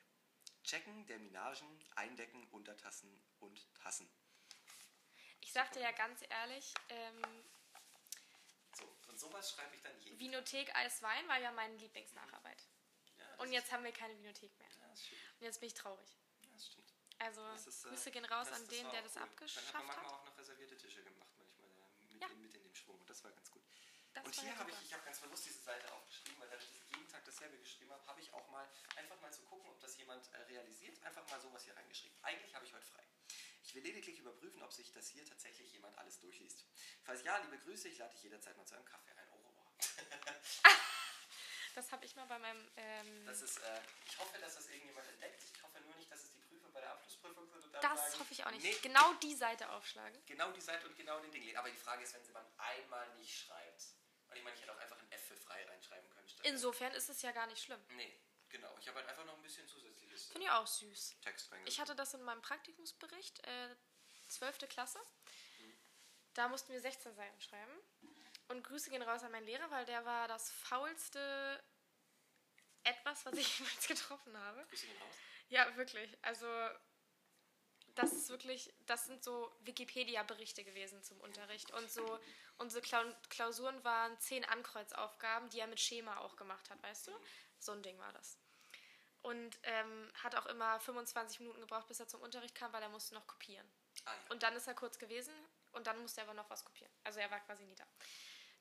[0.63, 4.09] Checken der Minagen, Eindecken, Untertassen und Tassen.
[5.48, 7.22] Ich sag dir ja ganz ehrlich, ähm,
[8.78, 10.20] So, und sowas schreibe ich dann jeden.
[10.20, 12.68] Vinothek Eis Wein war ja meine Lieblingsnacharbeit.
[13.18, 14.68] Ja, Und jetzt haben wir keine Videothek mehr.
[14.82, 14.88] Ja.
[14.89, 16.10] Und jetzt bin ich traurig.
[16.43, 16.93] Ja, das stimmt.
[17.20, 19.22] Also Das ist, äh, Grüße gehen raus das- an den, der das cool.
[19.22, 20.04] abgeschafft Dann hat man hat.
[20.04, 22.28] manchmal auch noch reservierte Tische gemacht, manchmal äh, mit, Ja.
[22.28, 23.00] in, mit in dem Schwung.
[23.06, 23.64] Das war ganz gut.
[24.14, 26.76] Das und hier habe ich, ich habe ganz bewusst diese Seite aufgeschrieben, weil dadurch, dass
[26.78, 28.68] ich jeden Tag dasselbe geschrieben habe, habe ich auch mal
[28.98, 32.18] einfach mal zu gucken, ob das jemand äh, realisiert, einfach mal sowas hier reingeschrieben.
[32.22, 33.04] Eigentlich habe ich heute frei.
[33.78, 36.65] Ich will lediglich überprüfen, ob sich das hier tatsächlich jemand alles durchliest.
[37.03, 39.28] Falls ja, liebe Grüße, ich lade dich jederzeit mal zu einem Kaffee ein.
[39.32, 40.69] Oh, oh, oh.
[41.75, 42.67] Das habe ich mal bei meinem.
[42.75, 45.43] Ähm, Das ist, äh, ich hoffe, dass das irgendjemand entdeckt.
[45.53, 47.99] Ich hoffe nur nicht, dass es die Prüfer bei der Abschlussprüfung sind und dann das
[48.09, 48.63] sagen, hoffe ich auch nicht.
[48.63, 50.25] Nee, Genau die Seite aufschlagen.
[50.25, 51.57] genau die Seite und genau den Ding legen.
[51.57, 53.84] Aber die Frage ist, wenn sie man einmal nicht schreibt.
[54.30, 56.28] Und ich meine, ich hätte auch einfach ein F für frei reinschreiben können.
[56.28, 57.80] statt- Insofern ist es ja gar nicht schlimm.
[57.89, 58.19] Nee,
[58.50, 58.76] genau.
[58.80, 61.18] Ich habe halt einfach noch ein bisschen zusätzliches Finde ich auch süß.
[61.22, 63.76] Text Ich hatte das in meinem Praktikumsbericht, äh,
[64.28, 64.68] 12.
[64.68, 65.00] Klasse.
[66.34, 67.72] Da mussten wir 16 Seiten schreiben.
[68.50, 71.64] Und Grüße gehen raus an meinen Lehrer, weil der war das faulste
[72.84, 74.66] etwas, was ich jemals getroffen habe.
[74.70, 75.16] Grüße gehen raus.
[75.50, 76.18] Ja, wirklich.
[76.22, 76.48] Also,
[77.95, 81.72] das ist wirklich, das sind so Wikipedia-Berichte gewesen zum Unterricht.
[81.72, 82.20] Und so,
[82.58, 87.12] unsere Klau- Klausuren waren zehn Ankreuzaufgaben, die er mit Schema auch gemacht hat, weißt du?
[87.60, 88.38] So ein Ding war das.
[89.22, 92.89] Und ähm, hat auch immer 25 Minuten gebraucht, bis er zum Unterricht kam, weil er
[92.89, 93.68] musste noch kopieren.
[94.05, 94.32] Ah ja.
[94.32, 95.34] Und dann ist er kurz gewesen
[95.74, 96.91] und dann musste er aber noch was kopieren.
[97.03, 97.86] Also er war quasi nie da.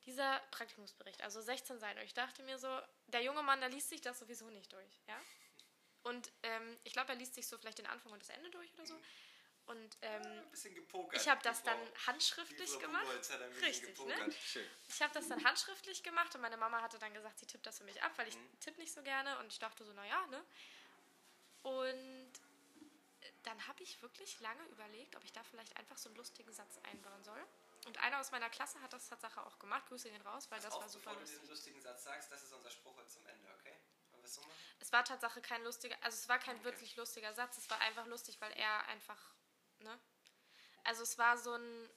[0.06, 1.98] Dieser Praktikumsbericht, also 16 Seiten.
[1.98, 2.68] Und ich dachte mir so,
[3.08, 5.20] der junge Mann, der liest sich das sowieso nicht durch, ja?
[6.02, 8.72] Und ähm, ich glaube, er liest sich so vielleicht den Anfang und das Ende durch
[8.74, 8.94] oder so.
[9.66, 10.22] Und ähm,
[10.74, 11.20] gepokert.
[11.20, 13.04] ich habe das dann handschriftlich gemacht.
[13.62, 14.34] Richtig, ne?
[14.88, 17.78] Ich habe das dann handschriftlich gemacht und meine Mama hatte dann gesagt, sie tippt das
[17.78, 19.38] für mich ab, weil ich tippe nicht so gerne.
[19.40, 20.44] Und ich dachte so, naja, ne?
[21.64, 22.32] Und
[23.42, 26.78] dann habe ich wirklich lange überlegt, ob ich da vielleicht einfach so einen lustigen Satz
[26.84, 27.44] einbauen soll.
[27.86, 29.86] Und einer aus meiner Klasse hat das Tatsache auch gemacht.
[29.88, 31.40] Grüße gehen raus, weil das auf, war super bevor du lustig.
[31.40, 33.76] diesen lustigen Satz sagst, das ist unser Spruch heute zum Ende, okay?
[34.80, 36.64] Es war Tatsache kein lustiger, also es war kein Okay.
[36.64, 37.58] wirklich lustiger Satz.
[37.58, 39.35] Es war einfach lustig, weil er einfach?
[40.86, 41.90] Also es war so ein,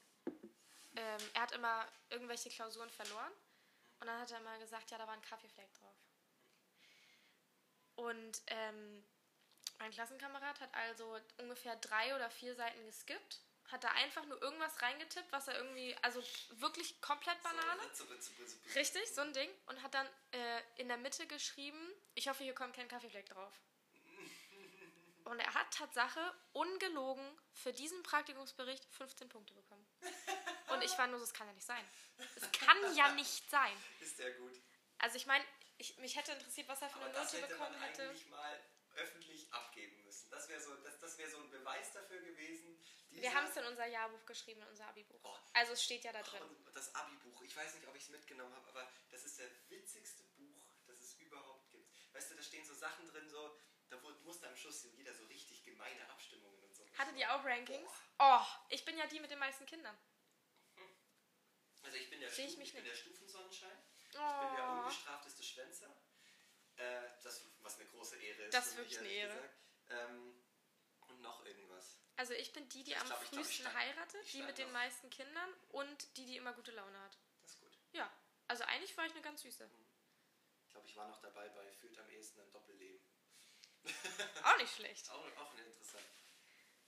[0.95, 3.31] ähm, er hat immer irgendwelche Klausuren verloren
[3.99, 5.95] und dann hat er immer gesagt, ja, da war ein Kaffeefleck drauf.
[7.95, 9.03] Und ähm,
[9.77, 14.81] mein Klassenkamerad hat also ungefähr drei oder vier Seiten geskippt, hat da einfach nur irgendwas
[14.81, 16.23] reingetippt, was er irgendwie, also
[16.59, 17.81] wirklich komplett Banane.
[17.93, 18.79] So, Ritze, Ritze, Ritze, Ritze.
[18.79, 19.49] Richtig, so ein Ding.
[19.67, 21.79] Und hat dann äh, in der Mitte geschrieben,
[22.15, 23.53] ich hoffe, hier kommt kein Kaffeefleck drauf.
[25.29, 27.23] Und er hat Tatsache ungelogen
[27.53, 29.85] für diesen Praktikumsbericht 15 Punkte bekommen.
[30.69, 31.85] Und ich war nur so, es kann ja nicht sein.
[32.35, 33.77] Es kann ja nicht sein.
[33.99, 34.59] Ist der gut.
[34.97, 35.45] Also ich meine,
[35.77, 38.09] ich, mich hätte interessiert, was er für eine das Note hätte man bekommen hätte.
[38.09, 38.59] eigentlich mal
[38.95, 40.31] öffentlich abgeben müssen.
[40.31, 42.83] Das wäre so, das, das wär so ein Beweis dafür gewesen.
[43.11, 45.19] Wir haben es in unser Jahrbuch geschrieben, in unser Abi-Buch.
[45.23, 45.37] Oh.
[45.53, 46.41] Also es steht ja da drin.
[46.41, 49.49] und das Abi-Buch, ich weiß nicht, ob ich es mitgenommen habe, aber das ist der
[49.69, 51.87] witzigste Buch, das es überhaupt gibt.
[52.13, 53.55] Weißt du, da stehen so Sachen drin, so,
[53.89, 56.85] da wurde, musste am Schluss jeder so richtig gemeine Abstimmungen und so.
[56.97, 57.89] Hattet ihr auch Rankings?
[58.19, 59.97] Oh, ich bin ja die mit den meisten Kindern.
[61.83, 63.77] Also ich bin der, Sehe ich ich bin der Stufensonnenschein,
[64.09, 64.19] ich bin
[64.55, 64.79] der Oh.
[64.83, 65.87] ungestrafteste Schwänzer,
[66.75, 68.53] äh, das, was eine große Ehre ist.
[68.53, 69.49] Das ist wirklich eine Ehre.
[69.89, 70.43] Ähm,
[71.07, 71.97] und noch irgendwas.
[72.17, 74.67] Also ich bin die, die Ich am glaub, glaub, frühesten stand- heiratet, die mit den
[74.67, 74.73] noch.
[74.73, 77.17] meisten Kindern und die, die immer gute Laune hat.
[77.41, 77.75] Das ist gut.
[77.93, 78.11] Ja,
[78.47, 79.67] also eigentlich war ich eine ganz süße.
[80.65, 83.01] Ich glaube, ich war noch dabei bei Führt am ehesten ein Doppelleben.
[84.43, 85.09] Auch nicht schlecht.
[85.09, 86.05] Auch, auch interessant.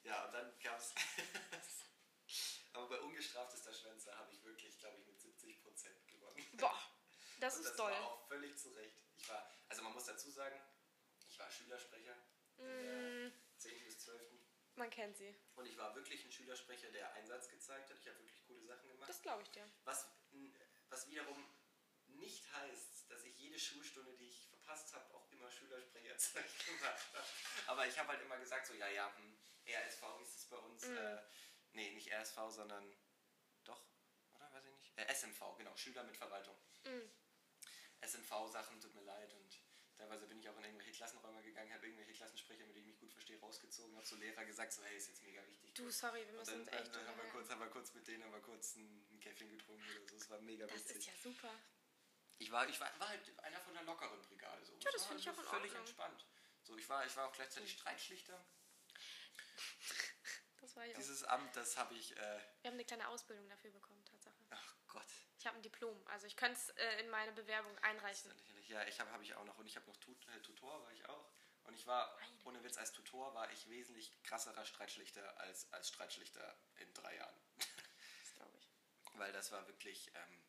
[0.04, 0.94] Ja, und dann gab es.
[2.74, 6.42] Aber bei ungestraftester Schwänzer habe ich wirklich, glaube ich, mit 70 Prozent gewonnen.
[6.54, 6.80] Boah,
[7.40, 7.92] das und ist das doll.
[7.92, 9.04] war auch völlig zu Recht.
[9.18, 10.60] Ich war, also man muss dazu sagen,
[11.28, 12.16] ich war Schülersprecher
[12.58, 13.32] Mm.
[13.32, 13.84] der 10.
[13.86, 14.22] bis 12.
[14.76, 15.36] Man kennt sie.
[15.56, 17.98] Und ich war wirklich ein Schülersprecher, der Einsatz gezeigt hat.
[17.98, 19.10] Ich habe wirklich coole Sachen gemacht.
[19.10, 19.70] Das glaube ich dir.
[19.84, 20.08] Was,
[20.90, 21.44] was wiederum
[22.08, 27.26] nicht heißt, dass ich jede Schulstunde, die ich verpasst habe, auch immer Schülersprecherzeug gemacht habe.
[27.68, 29.38] Aber ich habe halt immer gesagt, so, ja, ja, hm,
[29.68, 30.86] RSV hieß es bei uns.
[30.88, 30.98] Mhm.
[30.98, 31.22] Äh,
[31.74, 32.96] nee, nicht RSV, sondern
[33.64, 33.84] doch,
[34.34, 34.52] oder?
[34.54, 34.98] Weiß ich nicht.
[34.98, 36.56] Äh, SMV, genau, Schüler mit Verwaltung.
[36.86, 37.12] Mhm.
[38.02, 39.34] SMV-Sachen, tut mir leid.
[39.34, 39.60] Und
[39.96, 43.00] teilweise bin ich auch in irgendwelche Klassenräume gegangen, habe irgendwelche Klassensprecher, mit denen ich mich
[43.00, 45.74] gut verstehe, rausgezogen, habe zu Lehrer gesagt, so, hey, ist jetzt mega wichtig.
[45.76, 47.94] Du, sorry, wir Und müssen uns dann, echt dann haben, wir kurz, haben wir kurz
[47.94, 50.16] mit denen haben wir kurz ein, ein Käffchen getrunken oder so.
[50.16, 50.98] Es war mega Das witzig.
[50.98, 51.54] ist ja super.
[52.42, 54.66] Ich war, ich war, war halt einer von der lockeren Brigade.
[54.66, 54.74] So.
[54.80, 55.80] Ja, das finde ich auch in Völlig Ordnung.
[55.82, 56.26] entspannt.
[56.64, 58.44] So, ich, war, ich war auch gleichzeitig Streitschlichter.
[60.60, 60.98] Das war ich auch.
[61.00, 62.16] Dieses Amt, das habe ich.
[62.16, 62.20] Äh,
[62.62, 64.36] Wir haben eine kleine Ausbildung dafür bekommen, Tatsache.
[64.52, 65.08] ach Gott.
[65.40, 68.32] Ich habe ein Diplom, also ich könnte es äh, in meine Bewerbung einreichen.
[68.68, 69.58] Ja, ich habe hab ich auch noch.
[69.58, 71.32] Und ich habe noch Tut, äh, Tutor, war ich auch.
[71.64, 75.88] Und ich war, Meine ohne Witz, als Tutor war ich wesentlich krasserer Streitschlichter als als
[75.90, 77.36] Streitschlichter in drei Jahren.
[77.58, 78.70] Das glaube ich.
[79.16, 80.44] Weil das war wirklich, ähm,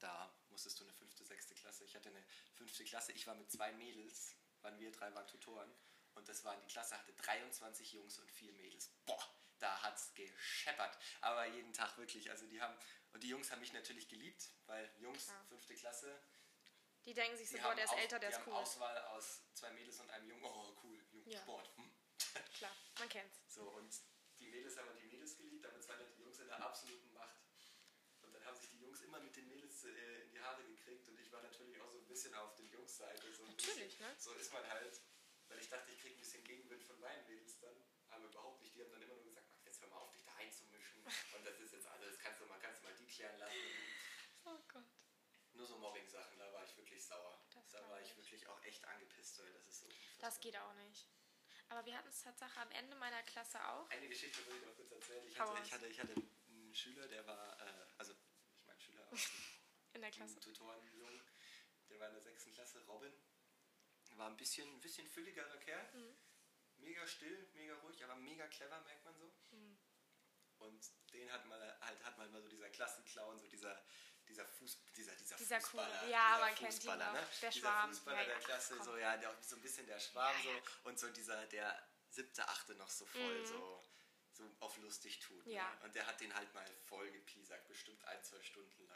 [0.00, 1.84] da musstest du eine fünfte, sechste Klasse.
[1.84, 2.24] Ich hatte eine
[2.54, 5.72] fünfte Klasse, ich war mit zwei Mädels, waren wir drei waren Tutoren.
[6.14, 8.90] Und das waren, die Klasse hatte 23 Jungs und vier Mädels.
[9.06, 9.22] Boah,
[9.60, 10.98] da hat's gescheppert.
[11.20, 12.30] Aber jeden Tag wirklich.
[12.30, 12.76] Also die haben,
[13.12, 15.44] und die Jungs haben mich natürlich geliebt, weil Jungs, Klar.
[15.46, 16.20] fünfte Klasse,
[17.06, 18.56] Die denken sich so, die boah, haben der ist älter, der die ist haben cool.
[18.58, 20.44] Auswahl aus zwei Mädels und einem Jungen.
[20.44, 21.46] Oh, cool, Jung, Ja.
[21.76, 21.90] Hm.
[22.54, 23.40] Klar, man kennt's.
[23.48, 23.94] So, und
[24.40, 27.40] die Mädels haben die Mädels geliebt, damit waren die Jungs in der absoluten Macht.
[28.22, 29.00] Und dann haben sich die Jungs
[29.84, 32.68] äh, in die Haare gekriegt und ich war natürlich auch so ein bisschen auf den
[32.70, 33.32] Jungs-Seite.
[33.32, 34.14] So Natürlich, bisschen, ne?
[34.18, 35.00] So ist man halt.
[35.48, 37.74] Weil ich dachte, ich kriege ein bisschen Gegenwind von meinen Mädels dann.
[38.10, 38.74] Aber überhaupt nicht.
[38.74, 41.02] Die haben dann immer nur gesagt, Max, jetzt hör mal auf, dich da einzumischen.
[41.04, 43.56] Und das ist jetzt alles, kannst du mal, kannst du mal die klären lassen.
[44.44, 44.84] Oh Gott.
[45.52, 47.40] Nur so Mobbing-Sachen, da war ich wirklich sauer.
[47.52, 48.16] Das da war ich ich.
[48.16, 49.88] wirklich auch echt angepisst, weil das ist so.
[50.20, 51.08] Das geht auch nicht.
[51.68, 53.88] Aber wir hatten es Tatsache am Ende meiner Klasse auch.
[53.90, 55.26] Eine Geschichte will ich noch kurz erzählen.
[55.28, 56.14] Ich hatte, ich hatte, ich hatte
[56.48, 58.12] einen Schüler, der war, äh, also
[58.56, 59.16] ich meine Schüler, aber
[59.92, 60.38] In der Klasse.
[60.40, 61.20] Tutorenjungen,
[61.88, 63.12] der war in der sechsten Klasse, Robin.
[64.16, 65.88] War ein bisschen, ein bisschen fülligerer Kerl.
[65.94, 66.16] Mhm.
[66.78, 69.32] Mega still, mega ruhig, aber mega clever, merkt man so.
[69.50, 69.78] Mhm.
[70.58, 73.82] Und den hat mal halt hat man mal so dieser Klassenclown, so dieser
[74.28, 77.18] dieser Fuß, dieser dieser, Dieser Fußballer, coole, ja, dieser man kennt ihn Fußballer, ne?
[77.18, 77.90] Der dieser Schwarm.
[77.90, 80.88] Fußballer Ja, der Klasse, so ja, der auch so ein bisschen der Schwarm Ja, so
[80.88, 83.46] und so dieser der siebte, achte noch so voll Mhm.
[83.46, 83.84] so
[84.32, 85.46] so auf lustig tut.
[85.46, 85.68] Ja.
[85.68, 85.84] Ne?
[85.84, 88.89] Und der hat den halt mal voll gepiesackt, bestimmt ein, zwei Stunden.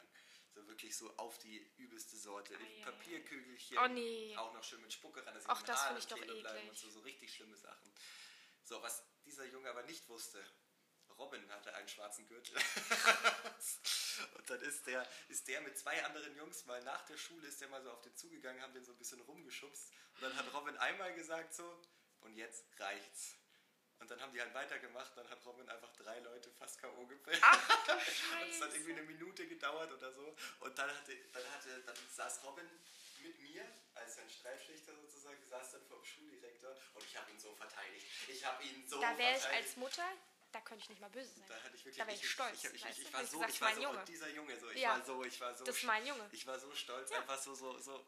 [0.55, 2.55] So wirklich so auf die übelste Sorte.
[2.55, 2.83] Ei, ei.
[2.83, 3.77] Papierkügelchen.
[3.77, 4.33] Oh, nee.
[4.37, 6.57] Auch noch schön mit Spucke ran, dass den das Haaren find ich doch kleben bleiben
[6.59, 6.69] eklig.
[6.69, 7.91] und so, so richtig schlimme Sachen.
[8.63, 10.41] So, was dieser Junge aber nicht wusste,
[11.17, 12.55] Robin hatte einen schwarzen Gürtel.
[14.37, 17.59] und dann ist der, ist der mit zwei anderen Jungs mal nach der Schule, ist
[17.59, 19.91] der mal so auf den zugegangen, haben den so ein bisschen rumgeschubst.
[20.15, 21.81] Und dann hat Robin einmal gesagt so,
[22.21, 23.35] und jetzt reicht's.
[23.99, 27.05] Und dann haben die halt weitergemacht, dann hat Robin einfach drei Leute fast K.O.
[27.07, 27.41] gefällt.
[28.41, 30.35] Und es hat irgendwie eine Minute gedauert oder so.
[30.59, 32.69] Und dann, hatte, dann, hatte, dann saß Robin
[33.23, 33.65] mit mir
[33.95, 38.05] als sein Streitschlichter sozusagen, saß dann vor dem Schuldirektor und ich habe ihn so verteidigt.
[38.27, 39.67] Ich habe ihn so Da wäre ich verteidigt.
[39.69, 40.07] als Mutter,
[40.51, 41.45] da könnte ich nicht mal böse sein.
[41.47, 41.97] Da hatte ich wirklich.
[41.97, 43.75] Da wär ich ich, stolz, Ich, ich, ich, ich war so, gesagt, ich war mein
[43.77, 43.99] so, Junge.
[43.99, 44.89] und dieser Junge, so, ich Ja.
[44.89, 45.63] war so, ich war so.
[45.63, 46.29] Das ist mein Junge.
[46.31, 47.19] Ich war so stolz, Ja.
[47.21, 48.05] einfach so, so, so.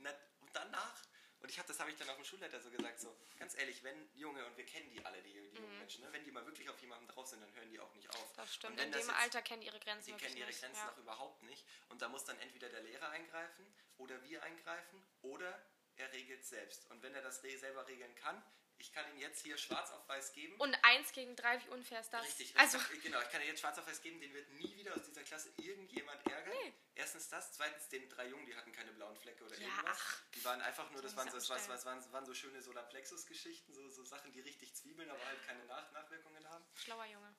[0.00, 0.10] Na,
[0.40, 1.00] und danach.
[1.42, 3.82] Und ich hab, das habe ich dann auch dem Schulleiter so gesagt, so, ganz ehrlich,
[3.82, 6.46] wenn Junge, und wir kennen die alle, die, die jungen Menschen, ne, wenn die mal
[6.46, 8.30] wirklich auf jemanden drauf sind, dann hören die auch nicht auf.
[8.30, 8.36] Mhm.
[8.36, 8.72] Das stimmt.
[8.74, 10.46] Und wenn In das dem jetzt- Alter kennen die ihre Grenzen Sie wirklich kennen ihre
[10.48, 10.60] nicht.
[10.60, 10.86] Grenzen ja.
[10.86, 11.66] noch überhaupt nicht.
[11.88, 13.66] Und da muss dann entweder der Lehrer eingreifen
[13.98, 15.60] oder wir eingreifen oder
[15.96, 16.88] er regelt selbst.
[16.90, 18.40] Und wenn er das selber regeln kann,
[18.82, 20.56] ich kann ihn jetzt hier schwarz auf weiß geben.
[20.60, 22.24] Und eins gegen drei, wie unfair ist das?
[22.24, 23.02] Richtig, Also, richtig.
[23.04, 23.20] genau.
[23.20, 25.50] Ich kann dir jetzt schwarz auf weiß geben, den wird nie wieder aus dieser Klasse
[25.56, 26.52] irgendjemand ärgern.
[26.64, 26.72] Nee.
[26.96, 29.98] Erstens das, zweitens den drei Jungen, die hatten keine blauen Flecke oder Ja, irgendwas.
[29.98, 30.22] ach.
[30.34, 33.72] Die waren einfach nur, das waren so, das waren, das waren, waren so schöne Solarplexus-Geschichten,
[33.72, 36.64] so, so Sachen, die richtig zwiebeln, aber halt keine Nach Nachwirkungen haben.
[36.74, 37.34] schlauer Junge.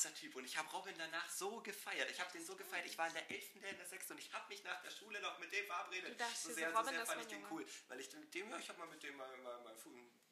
[0.00, 2.10] Krasser Typ und ich habe Robin danach so gefeiert.
[2.10, 2.86] Ich habe den so gefeiert.
[2.86, 4.12] Ich war in der 11., der in der 6.
[4.12, 6.18] und ich habe mich nach der Schule noch mit dem verabredet.
[6.18, 7.66] Du so sehr, so sehr fand ich den cool.
[7.88, 9.76] Weil ich mit dem, ja, ich habe mal mit dem mal, mal, mal,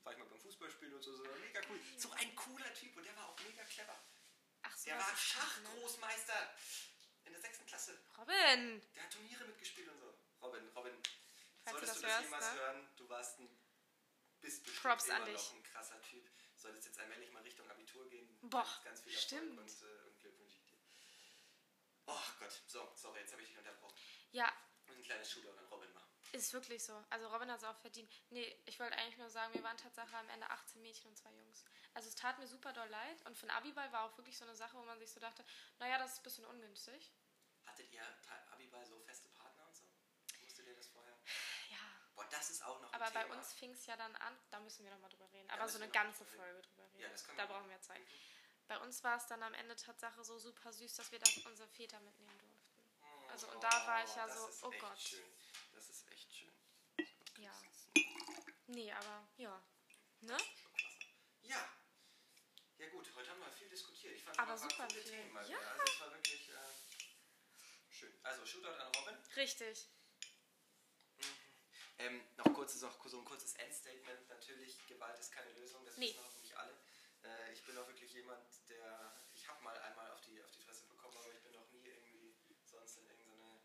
[0.04, 1.78] war ich mal beim Fußballspielen und so, so mega cool.
[1.98, 3.94] So ein cooler Typ und der war auch mega clever.
[4.62, 5.18] Ach so, Der war ne?
[5.18, 6.54] Schachgroßmeister
[7.24, 7.66] in der 6.
[7.66, 8.00] Klasse.
[8.16, 8.80] Robin!
[8.94, 10.14] Der hat Turniere mitgespielt und so.
[10.40, 10.94] Robin, Robin,
[11.64, 12.60] Falls du solltest das du das hörst, jemals ne?
[12.60, 13.60] hören, du warst ein,
[14.40, 16.26] bist bestimmt Props immer noch ein krasser Typ.
[16.56, 18.27] Solltest jetzt allmählich mal Richtung Abitur gehen.
[18.42, 19.58] Boah, Ganz, ganz viel Erfolg stimmt.
[19.58, 20.78] Und, äh, und Glück wünsche ich dir.
[22.06, 23.96] Oh Gott, so, sorry, jetzt habe ich dich unterbrochen.
[24.32, 24.52] Ja,
[24.86, 26.08] Und ein kleines Shootout an Robin machen.
[26.32, 27.04] ist wirklich so.
[27.10, 28.10] Also Robin hat es auch verdient.
[28.30, 31.32] Nee, ich wollte eigentlich nur sagen, wir waren Tatsache am Ende 18 Mädchen und zwei
[31.34, 31.64] Jungs.
[31.94, 33.24] Also es tat mir super doll leid.
[33.26, 35.44] Und für einen Abiball war auch wirklich so eine Sache, wo man sich so dachte,
[35.78, 37.12] naja, das ist ein bisschen ungünstig.
[37.66, 38.02] Hattet ihr
[38.52, 39.84] Abiball so feste Partner und so?
[40.40, 41.18] Musstet ihr das vorher?
[41.70, 41.76] Ja.
[42.14, 44.84] Boah, das ist auch noch Aber bei uns fing es ja dann an, da müssen
[44.84, 45.48] wir nochmal drüber reden.
[45.48, 47.00] Da Aber so eine ganze Folge drüber reden.
[47.00, 48.02] Ja, das können da wir brauchen wir Zeit.
[48.66, 51.68] Bei uns war es dann am Ende Tatsache so super süß, dass wir dann unsere
[51.68, 52.58] Väter mitnehmen durften.
[53.30, 54.98] Also, und da war ich ja so, ist oh echt Gott.
[54.98, 55.32] Schön.
[55.72, 56.52] Das ist echt schön.
[57.38, 57.52] Ja.
[58.66, 59.62] Nee, aber ja.
[60.20, 60.36] Ne?
[61.42, 61.68] Ja.
[62.78, 64.14] Ja gut, heute haben wir viel diskutiert.
[64.14, 65.10] Ich fand Aber super coole viel.
[65.10, 65.58] Themen Ja.
[65.58, 68.12] Also es war wirklich äh, schön.
[68.22, 69.16] Also Shootout an Robin.
[69.36, 69.88] Richtig.
[71.98, 74.28] Ähm, noch, kurzes, noch so ein kurzes Endstatement.
[74.28, 76.10] Natürlich, Gewalt ist keine Lösung, das Nee.
[76.10, 76.78] wissen hoffentlich alle.
[77.24, 79.12] Äh, ich bin auch wirklich jemand, der.
[79.34, 81.84] Ich habe mal einmal auf die, auf die Fresse bekommen, aber ich bin noch nie
[81.84, 83.60] irgendwie sonst in irgendeine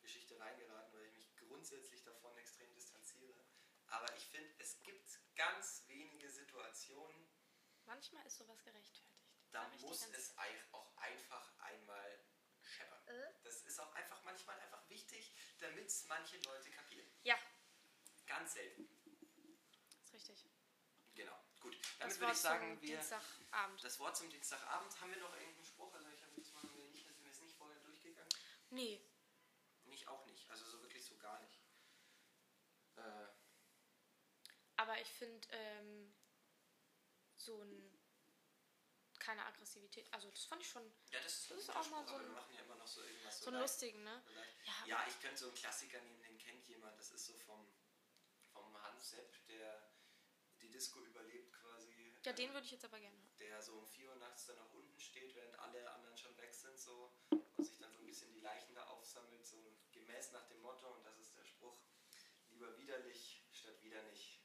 [0.00, 3.44] Geschichte reingeraten, weil ich mich grundsätzlich davon extrem distanziere.
[3.88, 7.28] Aber ich finde, es gibt ganz wenige Situationen,
[7.84, 9.06] Manchmal ist sowas gerechtfertigt.
[9.52, 10.36] da muss es
[10.72, 12.24] auch einfach einmal
[12.62, 13.06] scheppern.
[13.06, 13.32] Äh?
[13.44, 17.08] Das ist auch einfach manchmal einfach wichtig, damit es manche Leute kapieren.
[17.22, 17.38] Ja,
[18.26, 18.88] Ganz selten.
[20.12, 20.52] Das ist richtig.
[21.14, 21.38] Genau.
[21.60, 21.76] Gut.
[21.98, 22.96] Damit das würde ich sagen, wir.
[22.96, 23.84] Dienstagabend.
[23.84, 25.00] Das Wort zum Dienstagabend.
[25.00, 25.92] Haben wir noch irgendeinen Spruch?
[25.94, 28.30] Also ich habe jetzt mal nicht, also dass wir es nicht vorher durchgegangen.
[28.70, 29.00] Nee.
[29.84, 30.48] Mich auch nicht.
[30.50, 31.60] Also so wirklich so gar nicht.
[32.96, 33.26] Äh.
[34.76, 36.14] Aber ich finde ähm,
[37.36, 37.96] so ein
[39.26, 40.06] keine Aggressivität.
[40.12, 40.84] Also das fand ich schon.
[41.10, 42.20] Ja, das ist, das ist auch mal so.
[42.20, 44.22] wir machen ja immer noch so irgendwas so, so einen leicht, lustigen, ne?
[44.24, 46.96] So ja, ja, ich könnte so einen Klassiker nehmen, den kennt jemand.
[46.96, 47.66] Das ist so vom
[48.96, 49.82] Hans Sepp, der
[50.62, 52.16] die Disco überlebt quasi.
[52.24, 53.38] Ja, den würde ich jetzt aber gerne hören.
[53.38, 56.54] der so um 4 Uhr nachts dann nach unten steht, während alle anderen schon weg
[56.54, 60.46] sind so und sich dann so ein bisschen die Leichen da aufsammelt, so gemäß nach
[60.48, 61.78] dem Motto, und das ist der Spruch,
[62.48, 64.40] lieber widerlich statt wieder nicht.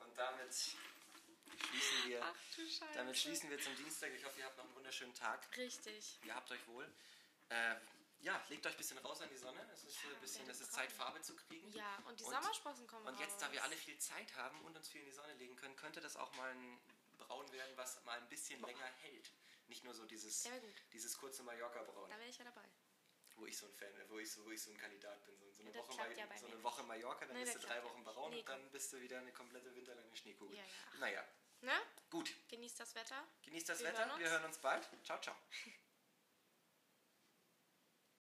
[0.00, 2.36] Und damit schließen wir, Ach
[2.94, 4.12] damit schließen wir zum Dienstag.
[4.12, 5.56] Ich hoffe, ihr habt noch einen wunderschönen Tag.
[5.56, 6.18] Richtig.
[6.24, 6.86] Ihr habt euch wohl.
[7.48, 7.76] Äh,
[8.22, 9.60] ja, legt euch ein bisschen raus an die Sonne.
[9.72, 10.72] Es ist, äh, ein bisschen, es ist.
[10.72, 11.70] Zeit, Farbe zu kriegen.
[11.72, 13.66] Ja, und die Und- Sommersprossen kommen Und jetzt, da wir raus.
[13.68, 16.32] alle viel Zeit haben und uns viel in die Sonne legen können, könnte das auch
[16.34, 16.80] mal ein
[17.18, 19.32] Braun werden, was mal ein bisschen länger hält.
[19.68, 20.52] Nicht nur so dieses, Ja,
[20.92, 22.64] dieses kurze Mallorca-Braun, Da wäre ich ja dabei.
[23.36, 25.38] wo ich so ein Fan, wo ich so, wo ich so ein Kandidat bin.
[25.38, 27.76] So, so, eine, Ja, Woche, ja so eine Woche Mallorca, dann Nee, bist du drei
[27.76, 30.56] ja Wochen braun Nee, und dann bist du wieder eine komplette winterlange Schneekugel.
[30.56, 30.98] Ja, ja.
[30.98, 31.24] Naja,
[31.62, 31.72] Ne?
[32.10, 32.34] gut.
[32.48, 33.22] Genießt das Wetter.
[33.42, 34.06] Genießt das Wir Wetter.
[34.08, 34.88] hören Wir hören uns bald.
[35.04, 35.36] Ciao, ciao.